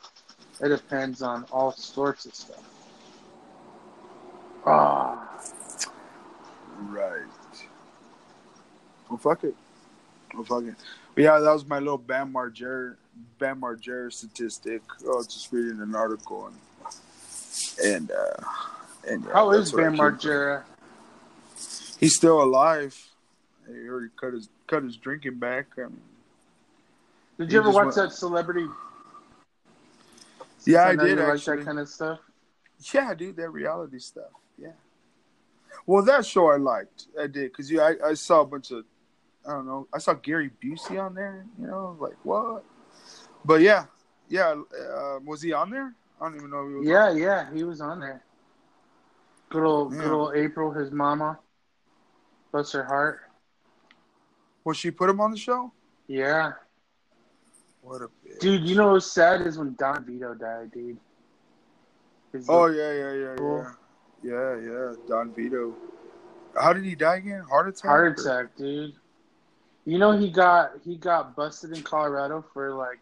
It 0.61 0.69
depends 0.69 1.23
on 1.23 1.45
all 1.51 1.73
sorts 1.73 2.25
of 2.25 2.35
stuff. 2.35 2.63
Ah, 4.65 5.27
Right. 6.79 7.23
Well, 9.09 9.19
fuck 9.19 9.45
it. 9.45 9.55
Well, 10.35 10.45
fuck 10.45 10.65
it. 10.65 10.75
But 11.15 11.25
yeah, 11.25 11.39
that 11.39 11.53
was 11.53 11.67
my 11.67 11.79
little 11.79 11.99
Bam 11.99 12.33
Margera, 12.33 12.97
Bam 13.39 13.61
Margera 13.61 14.13
statistic. 14.13 14.83
Oh, 15.07 15.23
just 15.23 15.53
reading 15.53 15.81
an 15.81 15.95
article 15.95 16.47
and 16.47 16.57
and 17.85 18.11
uh, 18.11 18.43
and 19.09 19.25
yeah, 19.25 19.33
how 19.33 19.51
is 19.53 19.73
I 19.75 19.77
Bam. 19.77 19.97
Margera? 19.97 20.63
He's 21.99 22.15
still 22.17 22.43
alive. 22.43 22.95
He 23.67 23.89
already 23.89 24.11
cut 24.21 24.35
his 24.35 24.49
cut 24.67 24.83
his 24.83 24.97
drinking 24.97 25.39
back. 25.39 25.67
I 25.79 25.83
mean, 25.83 26.01
Did 27.39 27.53
you 27.53 27.61
ever 27.61 27.71
watch 27.71 27.85
went- 27.87 27.97
that 27.97 28.13
celebrity? 28.13 28.67
Yeah, 30.65 30.83
I 30.83 30.95
know 30.97 31.05
did, 31.05 31.19
you 31.19 31.25
like 31.25 31.45
that 31.45 31.65
kind 31.65 31.79
of 31.79 31.89
stuff. 31.89 32.19
yeah, 32.93 33.15
dude, 33.15 33.37
that 33.37 33.51
reality 33.51 34.01
stuff. 34.01 34.33
Yeah. 34.59 34.73
Well, 35.87 36.03
that 36.05 36.27
show 36.27 36.49
I 36.51 36.57
liked. 36.57 37.07
I 37.19 37.29
did 37.29 37.53
because 37.53 37.71
yeah, 37.71 37.93
I, 38.03 38.09
I 38.09 38.15
saw 38.15 38.41
a 38.41 38.47
bunch 38.47 38.73
of 38.73 38.85
I 39.47 39.53
don't 39.53 39.67
know. 39.67 39.87
I 39.95 39.99
saw 39.99 40.15
Gary 40.15 40.51
Busey 40.63 41.01
on 41.01 41.15
there. 41.15 41.47
You 41.61 41.69
know, 41.69 41.97
like 42.01 42.17
what? 42.25 42.65
But 43.45 43.61
yeah, 43.61 43.85
yeah. 44.29 44.55
Uh, 44.93 45.21
was 45.25 45.41
he 45.41 45.53
on 45.53 45.71
there? 45.71 45.95
I 46.21 46.25
don't 46.25 46.37
even 46.37 46.51
know. 46.51 46.63
If 46.65 46.69
he 46.69 46.75
was 46.77 46.87
Yeah, 46.89 47.11
yeah, 47.13 47.53
he 47.55 47.65
was 47.65 47.81
on 47.81 48.01
there. 48.01 48.23
Good 49.51 49.65
old, 49.65 49.95
Yeah. 49.95 50.01
good 50.03 50.13
old 50.13 50.35
April, 50.37 50.73
his 50.73 50.91
mama. 50.91 51.39
Bless 52.53 52.73
her 52.73 52.85
heart. 52.85 53.21
Was 54.65 54.77
she 54.77 54.91
put 54.91 55.09
him 55.11 55.21
on 55.21 55.31
the 55.31 55.37
show? 55.37 55.73
Yeah, 56.09 56.53
What 57.83 58.03
a 58.03 58.07
bitch. 58.09 58.41
dude. 58.41 58.63
You 58.69 58.75
know 58.77 58.93
what's 58.93 59.11
sad 59.11 59.43
is 59.47 59.59
when 59.59 59.75
Don 59.75 60.05
Vito 60.05 60.35
died, 60.35 60.73
dude. 60.73 60.99
His- 62.33 62.47
Oh 62.49 62.67
yeah, 62.67 62.93
yeah, 62.93 63.13
yeah, 63.13 63.35
Cool. 63.37 63.67
yeah, 64.23 64.57
yeah, 64.57 64.71
yeah. 64.73 64.93
Don 65.07 65.33
Vito. 65.33 65.75
How 66.59 66.73
did 66.73 66.85
he 66.85 66.95
die 66.97 67.17
again? 67.17 67.43
Heart 67.43 67.69
attack. 67.69 67.85
heart 67.91 68.19
or- 68.19 68.23
attack, 68.23 68.57
dude. 68.57 68.95
You 69.85 69.99
know 69.99 70.13
he 70.19 70.31
got 70.31 70.73
he 70.85 70.97
got 70.97 71.37
busted 71.37 71.77
in 71.77 71.83
Colorado 71.85 72.43
for 72.53 72.73
like 72.75 72.99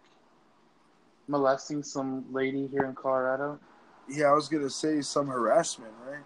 molesting 1.28 1.82
some 1.82 2.24
lady 2.32 2.66
here 2.66 2.84
in 2.84 2.94
Colorado. 2.94 3.58
Yeah, 4.08 4.26
I 4.26 4.32
was 4.32 4.48
gonna 4.48 4.70
say 4.70 5.00
some 5.00 5.26
harassment, 5.26 5.92
right? 6.06 6.24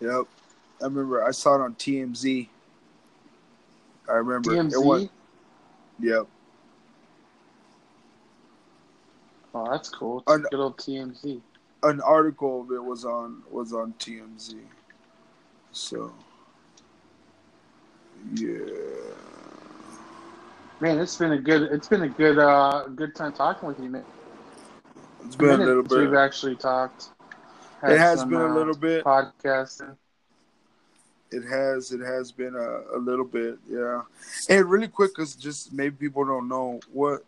Yep. 0.00 0.26
I 0.80 0.84
remember 0.84 1.24
I 1.24 1.30
saw 1.30 1.56
it 1.56 1.60
on 1.60 1.74
TMZ. 1.74 2.48
I 4.08 4.12
remember 4.12 4.50
TMZ. 4.52 4.72
it 4.72 4.84
was. 4.84 5.08
Yep. 6.00 6.26
Oh, 9.54 9.70
that's 9.70 9.88
cool. 9.88 10.22
Uh, 10.26 10.38
Good 10.38 10.54
old 10.54 10.78
TMZ. 10.78 11.40
An 11.82 12.00
article 12.02 12.62
of 12.62 12.70
it 12.70 12.82
was 12.82 13.04
on 13.04 13.42
was 13.50 13.72
on 13.72 13.94
TMZ. 13.98 14.56
So. 15.72 16.12
Yeah. 18.34 18.58
Man, 20.80 20.98
it's 20.98 21.16
been 21.16 21.32
a 21.32 21.38
good 21.38 21.70
it's 21.70 21.88
been 21.88 22.02
a 22.02 22.08
good 22.08 22.38
uh 22.38 22.86
good 22.94 23.14
time 23.14 23.32
talking 23.32 23.68
with 23.68 23.78
you, 23.78 23.90
man. 23.90 24.04
It's 25.26 25.36
been 25.36 25.50
a 25.50 25.52
minute 25.52 25.66
little 25.66 25.82
bit. 25.82 25.98
We've 25.98 26.14
actually 26.14 26.56
talked. 26.56 27.10
It 27.82 27.98
has 27.98 28.20
some, 28.20 28.30
been 28.30 28.40
a 28.40 28.46
uh, 28.46 28.54
little 28.54 28.76
bit. 28.76 29.04
podcasting. 29.04 29.96
It 31.30 31.42
has. 31.42 31.92
It 31.92 32.00
has 32.00 32.32
been 32.32 32.54
a, 32.54 32.96
a 32.96 32.98
little 32.98 33.26
bit, 33.26 33.58
yeah. 33.68 34.02
And 34.48 34.64
really 34.64 34.88
quick, 34.88 35.14
because 35.14 35.34
just 35.34 35.72
maybe 35.72 35.94
people 35.94 36.24
don't 36.24 36.48
know 36.48 36.80
what 36.92 37.24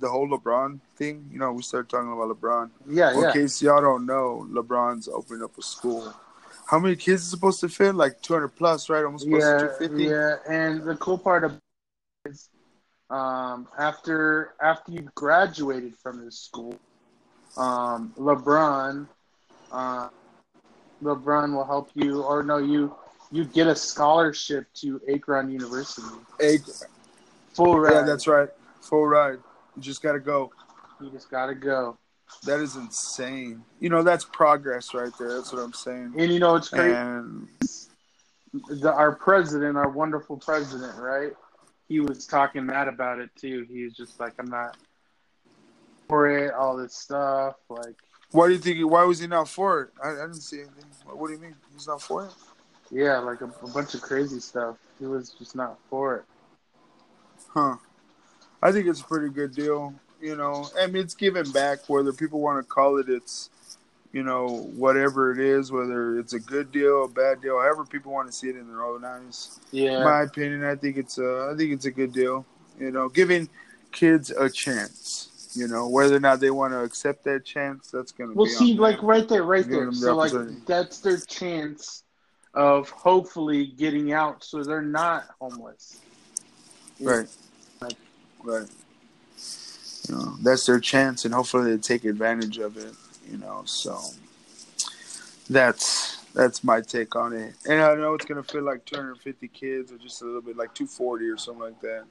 the 0.00 0.08
whole 0.08 0.28
LeBron 0.28 0.80
thing. 0.96 1.28
You 1.32 1.40
know, 1.40 1.52
we 1.52 1.62
started 1.62 1.88
talking 1.88 2.12
about 2.12 2.28
LeBron. 2.28 2.70
Yeah, 2.88 3.12
In 3.12 3.20
yeah. 3.20 3.26
In 3.26 3.32
case 3.32 3.60
y'all 3.60 3.82
don't 3.82 4.06
know, 4.06 4.46
LeBron's 4.50 5.08
opening 5.08 5.42
up 5.42 5.58
a 5.58 5.62
school. 5.62 6.14
How 6.66 6.78
many 6.78 6.96
kids 6.96 7.22
is 7.22 7.30
supposed 7.30 7.60
to 7.60 7.68
fit? 7.68 7.94
Like 7.94 8.22
200 8.22 8.48
plus, 8.48 8.88
right? 8.88 9.04
Almost 9.04 9.26
Yeah, 9.26 9.58
250. 9.58 10.04
yeah, 10.04 10.36
and 10.48 10.82
the 10.82 10.96
cool 10.96 11.18
part 11.18 11.44
of 11.44 11.58
is 12.24 12.48
um, 13.10 13.68
after 13.78 14.54
after 14.60 14.92
you 14.92 15.08
graduated 15.14 15.94
from 15.96 16.24
this 16.24 16.38
school, 16.38 16.78
um, 17.56 18.12
LeBron, 18.16 19.06
uh, 19.70 20.08
LeBron 21.02 21.54
will 21.54 21.64
help 21.64 21.90
you, 21.94 22.22
or 22.22 22.42
no, 22.42 22.58
you 22.58 22.94
you 23.30 23.44
get 23.44 23.66
a 23.66 23.76
scholarship 23.76 24.66
to 24.74 25.00
Akron 25.12 25.50
University, 25.50 26.06
Eight. 26.40 26.62
full 27.52 27.78
ride. 27.78 27.92
Yeah, 27.92 28.02
that's 28.02 28.26
right. 28.26 28.48
Full 28.80 29.06
ride. 29.06 29.38
You 29.76 29.82
just 29.82 30.02
got 30.02 30.12
to 30.12 30.20
go. 30.20 30.50
you 31.00 31.10
just 31.10 31.30
gotta 31.30 31.54
go. 31.54 31.98
That 32.44 32.60
is 32.60 32.76
insane. 32.76 33.62
You 33.80 33.90
know, 33.90 34.02
that's 34.02 34.24
progress 34.24 34.94
right 34.94 35.12
there. 35.18 35.34
That's 35.34 35.52
what 35.52 35.62
I'm 35.62 35.72
saying. 35.72 36.14
And 36.18 36.32
you 36.32 36.38
know 36.38 36.56
it's 36.56 36.68
crazy. 36.68 36.94
And 36.94 37.48
the, 38.68 38.92
our 38.92 39.14
president, 39.14 39.76
our 39.76 39.88
wonderful 39.88 40.36
president, 40.36 40.96
right? 40.98 41.32
He 41.88 42.00
was 42.00 42.26
talking 42.26 42.66
mad 42.66 42.88
about 42.88 43.18
it 43.18 43.30
too. 43.36 43.66
He 43.70 43.84
was 43.84 43.94
just 43.94 44.18
like, 44.18 44.34
"I'm 44.38 44.50
not 44.50 44.76
for 46.08 46.28
it." 46.28 46.54
All 46.54 46.76
this 46.76 46.94
stuff, 46.94 47.56
like, 47.68 47.96
why 48.30 48.48
do 48.48 48.54
you 48.54 48.58
think? 48.58 48.90
Why 48.90 49.04
was 49.04 49.20
he 49.20 49.26
not 49.26 49.48
for 49.48 49.82
it? 49.82 49.90
I, 50.02 50.10
I 50.10 50.26
didn't 50.26 50.34
see 50.34 50.60
anything. 50.60 50.84
What, 51.04 51.18
what 51.18 51.26
do 51.28 51.34
you 51.34 51.40
mean? 51.40 51.54
He's 51.72 51.86
not 51.86 52.02
for 52.02 52.24
it? 52.26 52.32
yeah, 52.90 53.18
like 53.18 53.40
a, 53.40 53.46
a 53.62 53.68
bunch 53.68 53.94
of 53.94 54.02
crazy 54.02 54.40
stuff. 54.40 54.76
He 54.98 55.06
was 55.06 55.30
just 55.30 55.56
not 55.56 55.78
for 55.90 56.16
it. 56.16 56.24
Huh. 57.48 57.76
I 58.62 58.72
think 58.72 58.86
it's 58.86 59.00
a 59.00 59.04
pretty 59.04 59.30
good 59.30 59.54
deal. 59.54 59.94
You 60.20 60.36
know, 60.36 60.68
I 60.80 60.86
mean, 60.86 61.02
it's 61.02 61.14
giving 61.14 61.50
back. 61.50 61.88
Whether 61.88 62.12
people 62.12 62.40
want 62.40 62.64
to 62.64 62.68
call 62.68 62.98
it, 62.98 63.08
it's 63.08 63.50
you 64.14 64.22
know, 64.22 64.70
whatever 64.76 65.32
it 65.32 65.40
is, 65.40 65.72
whether 65.72 66.20
it's 66.20 66.34
a 66.34 66.38
good 66.38 66.70
deal, 66.70 67.04
a 67.04 67.08
bad 67.08 67.42
deal, 67.42 67.58
however 67.58 67.84
people 67.84 68.12
want 68.12 68.28
to 68.28 68.32
see 68.32 68.48
it 68.48 68.54
in 68.54 68.68
their 68.68 68.84
own 68.84 69.04
eyes. 69.04 69.58
Yeah, 69.72 69.98
In 69.98 70.04
my 70.04 70.22
opinion, 70.22 70.62
I 70.64 70.76
think 70.76 70.96
it's 70.96 71.18
a, 71.18 71.50
I 71.52 71.56
think 71.56 71.72
it's 71.72 71.86
a 71.86 71.90
good 71.90 72.12
deal. 72.12 72.46
You 72.78 72.92
know, 72.92 73.08
giving 73.08 73.48
kids 73.90 74.30
a 74.30 74.48
chance. 74.48 75.50
You 75.56 75.66
know, 75.66 75.88
whether 75.88 76.14
or 76.14 76.20
not 76.20 76.38
they 76.38 76.52
want 76.52 76.72
to 76.74 76.80
accept 76.82 77.24
that 77.24 77.44
chance, 77.44 77.90
that's 77.90 78.12
gonna 78.12 78.34
well, 78.34 78.46
be. 78.46 78.52
see, 78.52 78.74
like 78.74 78.98
them. 78.98 79.06
right 79.06 79.28
there, 79.28 79.42
right 79.42 79.68
there. 79.68 79.92
So, 79.92 80.14
like, 80.14 80.32
that's 80.64 81.00
their 81.00 81.18
chance 81.18 82.04
of 82.54 82.88
hopefully 82.90 83.66
getting 83.66 84.12
out, 84.12 84.44
so 84.44 84.62
they're 84.62 84.80
not 84.80 85.24
homeless. 85.40 86.00
Right. 87.00 87.26
Like- 87.80 87.96
Right. 88.44 88.68
You 90.08 90.14
know, 90.14 90.36
that's 90.42 90.66
their 90.66 90.78
chance, 90.80 91.24
and 91.24 91.32
hopefully 91.32 91.70
they 91.74 91.78
take 91.78 92.04
advantage 92.04 92.58
of 92.58 92.76
it. 92.76 92.92
You 93.30 93.38
know, 93.38 93.62
so 93.64 93.98
that's 95.48 96.16
that's 96.34 96.64
my 96.64 96.80
take 96.80 97.16
on 97.16 97.32
it. 97.32 97.54
And 97.68 97.80
I 97.80 97.94
know 97.94 98.14
it's 98.14 98.24
gonna 98.24 98.42
feel 98.42 98.62
like 98.62 98.84
250 98.84 99.48
kids, 99.48 99.92
or 99.92 99.98
just 99.98 100.22
a 100.22 100.24
little 100.24 100.42
bit 100.42 100.56
like 100.56 100.74
240 100.74 101.26
or 101.28 101.36
something 101.36 101.62
like 101.62 101.80
that. 101.80 102.04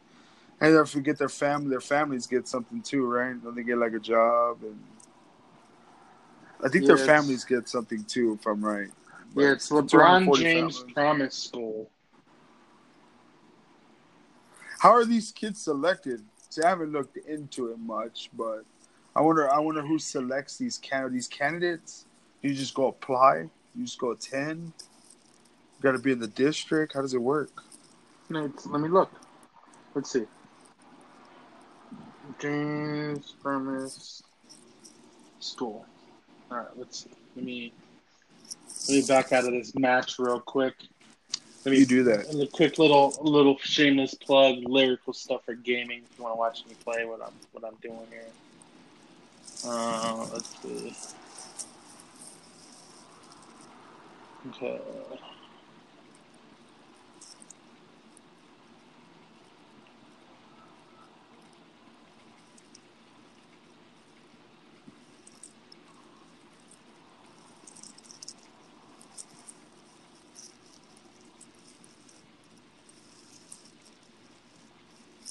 And 0.62 0.76
if 0.76 0.95
we 0.95 1.02
get 1.02 1.17
their 1.17 1.30
family, 1.30 1.69
their 1.69 1.82
families 1.82 2.26
get 2.26 2.47
something 2.47 2.82
too, 2.82 3.06
right? 3.06 3.41
Don't 3.43 3.56
they 3.56 3.63
get 3.63 3.78
like 3.78 3.93
a 3.93 3.99
job? 3.99 4.60
And 4.62 4.80
I 6.63 6.69
think 6.69 6.86
Yeah, 6.86 6.95
their 6.95 7.06
families 7.06 7.43
get 7.43 7.67
something 7.67 8.04
too, 8.06 8.38
if 8.39 8.45
I'm 8.45 8.63
right. 8.63 8.89
But 9.36 9.41
Yeah, 9.41 9.52
it's 9.52 9.69
LeBron 9.69 10.34
James 10.36 10.78
families. 10.78 10.93
Promise 10.93 11.36
School. 11.36 11.89
How 14.80 14.91
are 14.91 15.06
these 15.06 15.32
kids 15.32 15.62
selected? 15.62 16.23
See, 16.49 16.62
I 16.62 16.69
haven't 16.69 16.91
looked 16.91 17.17
into 17.17 17.71
it 17.71 17.80
much, 17.80 18.30
but 18.38 18.63
I 19.15 19.21
wonder. 19.21 19.52
I 19.52 19.60
wonder 19.60 19.82
who 19.82 19.99
selects 19.99 20.58
these 20.58 20.78
can 20.78 21.12
these 21.13 21.28
candidates. 21.28 22.06
You 22.41 22.54
just 22.54 22.73
go 22.73 22.88
apply. 22.88 23.49
You 23.76 23.86
just 23.86 23.99
go 23.99 24.12
attend. 24.12 24.73
You 24.80 25.82
got 25.82 25.91
to 25.93 25.99
be 25.99 26.12
in 26.12 26.19
the 26.19 26.28
district. 26.28 26.93
How 26.93 27.02
does 27.02 27.13
it 27.13 27.21
work? 27.21 27.63
It's- 28.30 28.65
let 28.65 28.82
me 28.82 28.89
look. 28.89 29.12
Let's 29.93 30.12
see. 30.12 30.26
James 32.39 33.36
Promise 33.41 34.23
School. 35.39 35.86
All 36.49 36.58
right, 36.58 36.67
let's 36.76 37.04
see. 37.04 37.12
Let 37.36 37.45
me 37.45 37.73
let 38.89 38.95
me 38.95 39.06
back 39.08 39.32
out 39.32 39.45
of 39.45 39.52
this 39.52 39.76
match 39.76 40.19
real 40.19 40.39
quick. 40.39 40.73
Let 41.65 41.71
me 41.71 41.80
You 41.80 41.86
do 41.86 42.04
that. 42.04 42.28
And 42.28 42.41
a 42.41 42.47
quick 42.47 42.80
little 42.80 43.15
little 43.21 43.58
shameless 43.60 44.13
plug, 44.15 44.58
Lyrical 44.65 45.13
Stuffer 45.13 45.54
gaming. 45.54 46.04
If 46.04 46.17
you 46.17 46.23
want 46.23 46.34
to 46.34 46.38
watch 46.38 46.65
me 46.65 46.76
play, 46.84 47.06
what 47.06 47.21
I'm 47.21 47.34
what 47.52 47.63
I'm 47.63 47.76
doing 47.82 48.08
here. 48.10 48.26
Uh, 49.65 50.28
let's 50.34 50.62
see. 50.62 50.95
Okay. 54.49 54.80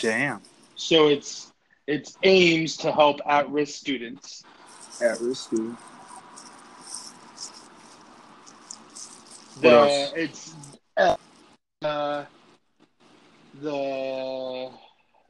Damn. 0.00 0.40
So 0.74 1.06
it's 1.08 1.51
it's 1.86 2.16
aims 2.22 2.76
to 2.78 2.92
help 2.92 3.20
at-risk 3.26 3.74
students. 3.74 4.44
At 5.00 5.20
risk 5.20 5.48
students. 5.48 5.82
The 9.60 10.12
it's 10.16 10.54
uh, 10.96 12.24
the 13.60 14.70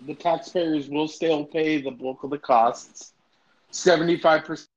the 0.06 0.14
taxpayers 0.14 0.88
will 0.88 1.08
still 1.08 1.44
pay 1.44 1.80
the 1.80 1.90
bulk 1.90 2.22
of 2.24 2.30
the 2.30 2.38
costs. 2.38 3.12
Seventy 3.70 4.16
five 4.16 4.44
percent. 4.44 4.68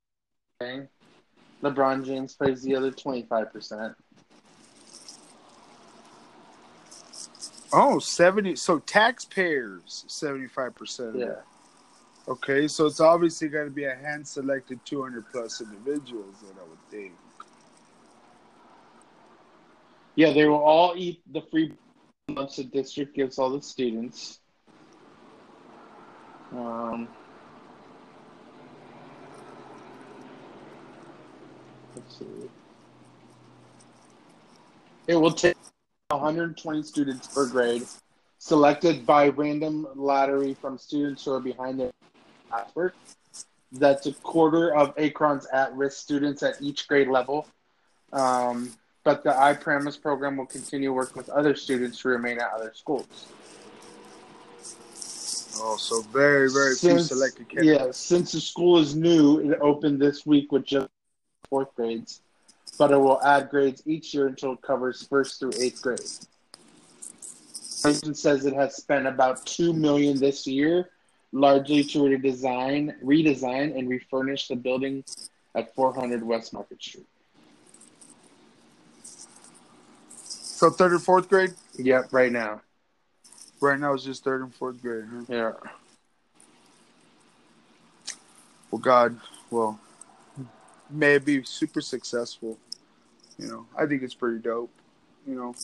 LeBron 1.63 2.05
James 2.05 2.35
pays 2.35 2.63
the 2.63 2.75
other 2.75 2.91
twenty 2.91 3.23
five 3.23 3.51
percent. 3.51 3.95
Oh, 7.77 7.99
70. 7.99 8.55
So 8.55 8.79
taxpayers, 8.79 10.05
75%. 10.07 11.19
Yeah. 11.19 11.33
Okay, 12.27 12.67
so 12.67 12.87
it's 12.87 12.99
obviously 12.99 13.49
going 13.49 13.67
to 13.67 13.71
be 13.71 13.83
a 13.83 13.93
hand 13.93 14.27
selected 14.27 14.79
200 14.83 15.25
plus 15.31 15.61
individuals, 15.61 16.35
then 16.41 16.53
I 16.59 16.67
would 16.67 16.79
think. 16.89 17.13
Yeah, 20.15 20.33
they 20.33 20.45
will 20.47 20.63
all 20.63 20.93
eat 20.97 21.21
the 21.31 21.41
free 21.51 21.73
lunch 22.29 22.55
the 22.55 22.63
district 22.63 23.15
gives 23.15 23.37
all 23.37 23.51
the 23.51 23.61
students. 23.61 24.39
Um, 26.51 27.07
let's 31.95 32.17
see. 32.17 32.25
It 35.07 35.15
will 35.15 35.31
take 35.31 35.57
120 36.09 36.81
students 36.81 37.27
per 37.27 37.47
grade, 37.47 37.83
selected 38.39 39.05
by 39.05 39.27
random 39.27 39.87
lottery 39.95 40.55
from 40.55 40.79
students 40.79 41.25
who 41.25 41.33
are 41.33 41.39
behind 41.39 41.79
their 41.79 41.91
classwork. 42.49 42.91
That's 43.71 44.05
a 44.05 44.13
quarter 44.13 44.75
of 44.75 44.93
Akron's 44.97 45.45
at-risk 45.47 45.97
students 45.97 46.43
at 46.43 46.61
each 46.61 46.87
grade 46.87 47.07
level. 47.07 47.47
Um, 48.13 48.71
but 49.03 49.23
the 49.23 49.37
I 49.37 49.53
Promise 49.53 49.97
program 49.97 50.37
will 50.37 50.45
continue 50.45 50.93
working 50.93 51.17
with 51.17 51.29
other 51.29 51.55
students 51.55 51.99
who 51.99 52.09
remain 52.09 52.39
at 52.39 52.51
other 52.53 52.71
schools. 52.73 53.27
Oh, 55.57 55.77
so 55.77 56.01
very, 56.11 56.49
very 56.51 56.75
few 56.75 56.91
Since- 56.91 57.07
selected 57.07 57.47
kids. 57.49 57.65
Yeah, 57.65 57.87
since 57.91 58.31
the 58.31 58.41
school 58.41 58.77
is 58.77 58.95
new, 58.95 59.39
it 59.39 59.57
opened 59.61 60.01
this 60.01 60.25
week 60.25 60.51
with 60.51 60.65
just 60.65 60.87
fourth 61.49 61.73
grades, 61.75 62.21
but 62.77 62.91
it 62.91 62.97
will 62.97 63.21
add 63.23 63.49
grades 63.49 63.81
each 63.85 64.13
year 64.13 64.27
until 64.27 64.53
it 64.53 64.61
covers 64.61 65.05
first 65.07 65.39
through 65.39 65.51
eighth 65.59 65.81
grade. 65.81 65.99
Clemson 67.59 68.15
says 68.15 68.45
it 68.45 68.53
has 68.53 68.75
spent 68.75 69.05
about 69.05 69.45
two 69.45 69.71
million 69.71 70.17
this 70.19 70.47
year, 70.47 70.89
largely 71.31 71.83
to 71.83 71.99
redesign, 71.99 73.01
redesign, 73.03 73.77
and 73.77 73.89
refurnish 73.89 74.47
the 74.47 74.55
building 74.55 75.03
at 75.53 75.73
400 75.75 76.23
West 76.23 76.53
Market 76.53 76.81
Street. 76.81 77.07
So 80.23 80.69
third 80.69 80.93
and 80.93 81.01
fourth 81.01 81.27
grade? 81.27 81.53
Yep, 81.77 82.13
right 82.13 82.31
now. 82.31 82.61
Right 83.59 83.79
now 83.79 83.93
it's 83.93 84.03
just 84.03 84.23
third 84.23 84.41
and 84.41 84.53
fourth 84.53 84.81
grade, 84.81 85.05
huh? 85.11 85.23
Yeah. 85.27 85.51
Well, 88.71 88.79
God, 88.79 89.19
well, 89.49 89.79
may 90.89 91.15
it 91.15 91.25
be 91.25 91.43
super 91.43 91.81
successful. 91.81 92.57
You 93.37 93.47
know, 93.47 93.65
I 93.77 93.85
think 93.85 94.01
it's 94.03 94.13
pretty 94.13 94.39
dope. 94.39 94.71
You 95.27 95.35
know, 95.35 95.55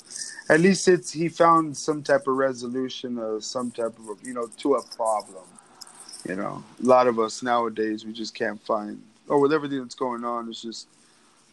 at 0.49 0.59
least 0.59 0.87
it's 0.87 1.11
he 1.11 1.29
found 1.29 1.77
some 1.77 2.01
type 2.01 2.27
of 2.27 2.35
resolution 2.35 3.17
or 3.19 3.41
some 3.41 3.71
type 3.71 3.97
of 3.99 4.25
you 4.25 4.33
know 4.33 4.47
to 4.57 4.75
a 4.75 4.83
problem. 4.95 5.43
You 6.27 6.35
know, 6.35 6.63
a 6.81 6.85
lot 6.85 7.07
of 7.07 7.19
us 7.19 7.41
nowadays 7.41 8.05
we 8.05 8.13
just 8.13 8.35
can't 8.35 8.61
find 8.61 9.01
or 9.27 9.39
with 9.39 9.53
everything 9.53 9.79
that's 9.79 9.95
going 9.95 10.25
on, 10.25 10.49
it's 10.49 10.61
just 10.61 10.87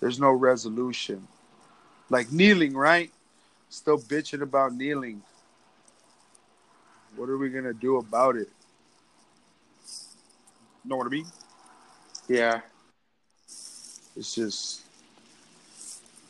there's 0.00 0.18
no 0.18 0.32
resolution. 0.32 1.26
Like 2.10 2.32
kneeling, 2.32 2.74
right? 2.74 3.10
Still 3.68 3.98
bitching 3.98 4.42
about 4.42 4.74
kneeling. 4.74 5.22
What 7.16 7.28
are 7.28 7.38
we 7.38 7.50
gonna 7.50 7.74
do 7.74 7.98
about 7.98 8.36
it? 8.36 8.48
Know 10.84 10.96
what 10.96 11.06
I 11.06 11.10
mean? 11.10 11.26
Yeah. 12.28 12.60
It's 14.16 14.34
just 14.34 14.82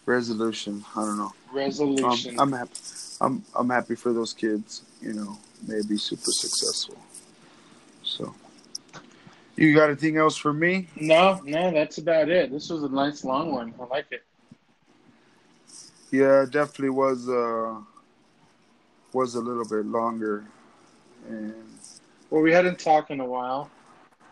resolution. 0.09 0.84
I 0.96 1.04
don't 1.04 1.18
know. 1.18 1.32
Resolution. 1.52 2.40
Um, 2.40 2.52
I'm 2.54 2.59
happy. 2.59 2.80
I'm 3.20 3.44
I'm 3.54 3.70
happy 3.70 3.94
for 3.94 4.12
those 4.12 4.32
kids. 4.32 4.82
You 5.00 5.12
know, 5.12 5.38
may 5.66 5.82
be 5.86 5.96
super 5.96 6.32
successful. 6.32 6.96
So, 8.02 8.34
you 9.56 9.74
got 9.74 9.90
anything 9.90 10.16
else 10.16 10.36
for 10.36 10.52
me? 10.52 10.88
no, 10.96 11.40
no, 11.44 11.70
that's 11.70 11.98
about 11.98 12.28
it. 12.28 12.50
This 12.50 12.70
was 12.70 12.82
a 12.82 12.88
nice 12.88 13.22
long 13.22 13.52
one. 13.52 13.74
I 13.78 13.84
like 13.84 14.06
it. 14.11 14.24
Yeah, 16.11 16.44
it 16.44 16.50
definitely 16.50 16.90
was. 16.90 17.28
Uh, 17.28 17.80
was 19.12 19.34
a 19.34 19.40
little 19.40 19.64
bit 19.64 19.86
longer, 19.86 20.44
and 21.28 21.54
Well, 22.30 22.42
we 22.42 22.52
hadn't 22.52 22.78
talked 22.78 23.11
in 23.11 23.20
a 23.20 23.24
while, 23.24 23.70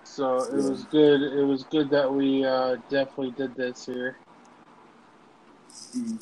so 0.04 0.36
it 0.44 0.62
was 0.62 0.84
good. 0.84 1.22
It 1.22 1.44
was 1.44 1.64
good 1.64 1.88
that 1.90 2.12
we 2.12 2.44
uh, 2.44 2.76
definitely 2.90 3.30
did 3.32 3.54
this 3.54 3.86
here. 3.86 4.16
Mm, 5.96 6.18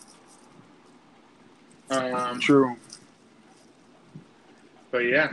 Um, 1.90 2.40
true. 2.40 2.76
but 4.90 4.98
yeah, 5.00 5.32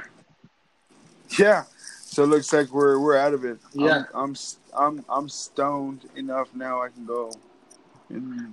Yeah. 1.38 1.64
So 2.02 2.24
it 2.24 2.28
looks 2.28 2.52
like 2.52 2.70
we're 2.72 3.00
we're 3.00 3.18
out 3.18 3.34
of 3.34 3.46
it. 3.46 3.58
Yeah. 3.74 4.04
I'm 4.14 4.36
I'm 4.36 4.36
I'm, 4.78 5.06
I'm 5.10 5.30
stoned 5.30 6.10
enough 6.16 6.54
now. 6.54 6.82
I 6.82 6.90
can 6.90 7.06
go. 7.06 7.32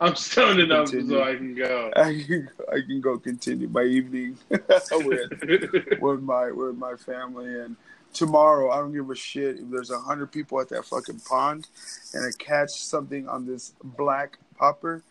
I'm 0.01 0.14
stoned 0.14 0.61
enough 0.61 0.91
Continue. 0.91 1.16
so 1.16 1.25
I 1.25 1.35
can 1.35 1.55
go. 1.55 1.91
I 1.97 2.23
can 2.25 2.49
I 2.71 2.81
can 2.87 3.01
go 3.01 3.19
continue 3.19 3.69
my 3.69 3.83
evening 3.83 4.39
with 4.93 5.99
with 6.01 6.23
my 6.23 6.53
with 6.53 6.77
my 6.77 6.95
family 6.95 7.59
and 7.61 7.77
tomorrow 8.14 8.71
I 8.71 8.77
don't 8.79 8.93
give 8.93 9.11
a 9.11 9.16
shit 9.16 9.57
if 9.59 9.69
there's 9.71 9.91
a 9.91 9.99
hundred 9.99 10.31
people 10.31 10.61
at 10.61 10.69
that 10.69 10.85
fucking 10.85 11.21
pond 11.21 11.66
and 12.14 12.25
I 12.25 12.31
catch 12.39 12.71
something 12.71 13.29
on 13.29 13.47
this 13.47 13.73
black 13.83 14.39
popper, 14.57 15.03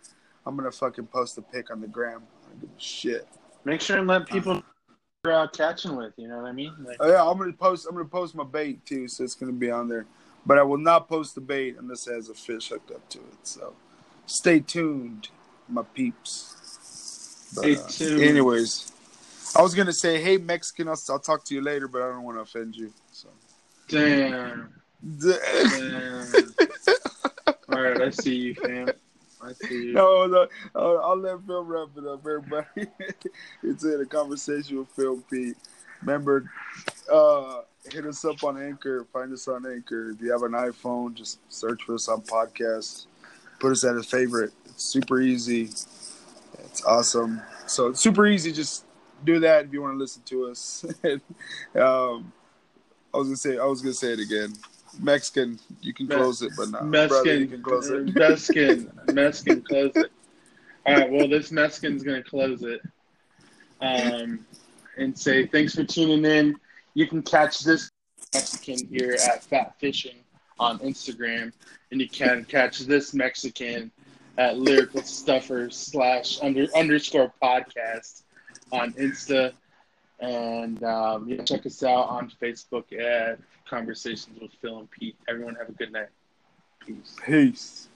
I'm 0.48 0.56
gonna 0.56 0.72
fucking 0.72 1.08
post 1.08 1.38
a 1.38 1.42
pic 1.42 1.70
on 1.72 1.82
the 1.82 1.88
gram. 1.88 2.24
I 2.46 2.50
don't 2.50 2.62
give 2.62 2.70
a 2.70 2.82
shit. 2.82 3.28
Make 3.66 3.82
sure 3.82 3.98
and 3.98 4.08
let 4.08 4.28
people 4.28 4.56
know 4.56 4.64
you're 5.26 5.34
out 5.34 5.52
catching 5.52 5.98
with. 5.98 6.14
You 6.16 6.30
know 6.30 6.38
what 6.38 6.46
I 6.46 6.54
mean? 6.54 6.74
Like, 6.80 6.96
Oh, 7.02 7.10
yeah, 7.10 7.22
I'm 7.22 7.38
gonna 7.38 7.52
post 7.52 7.86
I'm 7.86 7.96
gonna 7.96 8.08
post 8.08 8.34
my 8.34 8.46
bait 8.46 8.86
too, 8.86 9.10
so 9.10 9.26
it's 9.26 9.36
gonna 9.36 9.52
be 9.52 9.70
on 9.70 9.90
there. 9.90 10.06
But 10.46 10.58
I 10.58 10.64
will 10.64 10.78
not 10.78 11.10
post 11.10 11.36
the 11.36 11.42
bait 11.42 11.76
unless 11.78 12.08
it 12.08 12.14
has 12.14 12.30
a 12.30 12.34
fish 12.34 12.70
hooked 12.70 12.92
up 12.92 13.10
to 13.10 13.18
it. 13.18 13.38
So 13.44 13.76
stay 14.26 14.62
tuned, 14.62 15.28
my 15.68 15.84
peeps. 15.84 17.52
But, 17.54 17.64
Stay 17.64 17.76
uh, 17.76 17.88
tuned. 17.88 18.24
anyways, 18.24 18.94
I 19.54 19.62
was 19.62 19.76
gonna 19.76 19.92
say, 19.92 20.22
hey 20.22 20.38
Mexican, 20.38 20.88
I'll, 20.88 21.02
I'll 21.10 21.20
talk 21.20 21.44
to 21.44 21.56
you 21.56 21.62
later, 21.62 21.90
but 21.90 22.02
I 22.02 22.08
don't 22.08 22.24
want 22.24 22.38
to 22.38 22.42
offend 22.42 22.78
you. 22.78 22.94
So. 23.12 23.28
damn. 23.90 24.74
damn. 25.20 26.56
All 27.70 27.82
right, 27.82 28.02
I 28.02 28.10
see 28.12 28.36
you, 28.36 28.56
fam. 28.56 28.92
I 29.48 29.54
see. 29.54 29.92
No, 29.94 30.26
no, 30.26 30.48
I'll, 30.76 31.00
I'll 31.04 31.18
let 31.18 31.46
Phil 31.46 31.64
wrap 31.64 31.90
it 31.98 32.06
up, 32.06 32.20
everybody. 32.20 32.68
it's 33.64 33.84
in 33.84 34.02
a 34.02 34.06
conversation 34.06 34.80
with 34.80 34.90
Phil 34.90 35.22
Pete. 35.30 35.58
Remember, 36.02 36.52
uh, 37.12 37.62
hit 37.92 38.06
us 38.06 38.24
up 38.26 38.44
on 38.44 38.62
Anchor. 38.62 39.06
Find 39.14 39.32
us 39.34 39.48
on 39.48 39.66
Anchor. 39.66 40.12
If 40.12 40.22
you 40.22 40.32
have 40.32 40.44
an 40.44 40.52
iPhone, 40.52 41.14
just 41.14 41.40
search 41.52 41.84
for 41.84 41.96
us 41.96 42.08
on 42.08 42.22
podcasts. 42.22 43.06
Put 43.60 43.72
us 43.72 43.84
at 43.84 43.96
a 43.96 44.04
favorite. 44.04 44.52
It's 44.66 44.84
super 44.84 45.22
easy. 45.22 45.64
It's 45.64 46.84
awesome. 46.86 47.42
So 47.66 47.88
it's 47.88 48.02
super 48.02 48.28
easy. 48.28 48.52
Just 48.52 48.86
do 49.24 49.40
that 49.40 49.66
if 49.66 49.74
you 49.74 49.82
want 49.82 49.94
to 49.94 49.98
listen 49.98 50.22
to 50.26 50.46
us. 50.46 50.86
um, 51.76 52.32
I 53.14 53.18
was 53.18 53.28
gonna 53.28 53.38
say. 53.38 53.58
I 53.58 53.66
was 53.66 53.82
gonna 53.82 53.94
say 53.94 54.14
it 54.14 54.20
again. 54.20 54.54
Mexican, 55.00 55.60
you 55.82 55.94
can 55.94 56.08
Me- 56.08 56.16
close 56.16 56.42
it, 56.42 56.52
but 56.58 56.70
not 56.70 56.90
brother, 56.90 57.08
Mexican, 57.08 57.40
you 57.42 57.48
can 57.48 57.64
close 57.64 57.90
it. 57.90 58.16
Mexican, 58.16 58.92
Mexican, 59.14 59.62
close 59.62 59.92
it. 59.96 60.12
All 60.86 60.96
right, 60.96 61.12
well, 61.12 61.28
this 61.28 61.52
Mexican's 61.52 62.04
gonna 62.04 62.24
close 62.24 62.64
it, 62.64 62.82
um, 63.82 64.46
and 64.98 65.18
say 65.18 65.46
thanks 65.46 65.76
for 65.76 65.84
tuning 65.84 66.26
in. 66.26 66.56
You 66.94 67.08
can 67.08 67.22
catch 67.22 67.60
this 67.60 67.92
Mexican 68.34 68.88
here 68.88 69.18
at 69.28 69.44
Fat 69.44 69.76
Fishing 69.80 70.18
on 70.60 70.80
Instagram, 70.80 71.52
and 71.92 72.02
you 72.02 72.10
can 72.10 72.46
catch 72.46 72.80
this 72.80 73.14
Mexican 73.14 73.92
at 74.38 74.58
Lyrical 74.58 75.02
Stuffer 75.02 75.70
slash 75.70 76.40
under 76.42 76.68
underscore 76.76 77.34
podcast 77.42 78.24
on 78.72 78.94
Insta, 78.94 79.54
and 80.20 80.84
um, 80.84 81.28
yeah, 81.28 81.44
check 81.44 81.66
us 81.66 81.84
out 81.84 82.10
on 82.10 82.32
Facebook 82.42 82.92
at 82.94 83.40
Conversations 83.70 84.40
with 84.40 84.52
Phil 84.62 84.80
and 84.80 84.92
Pete. 84.92 85.16
Everyone 85.28 85.56
have 85.56 85.70
a 85.70 85.74
good 85.74 85.92
night. 85.92 86.08
Peace. 86.86 87.16
Peace. 87.26 87.90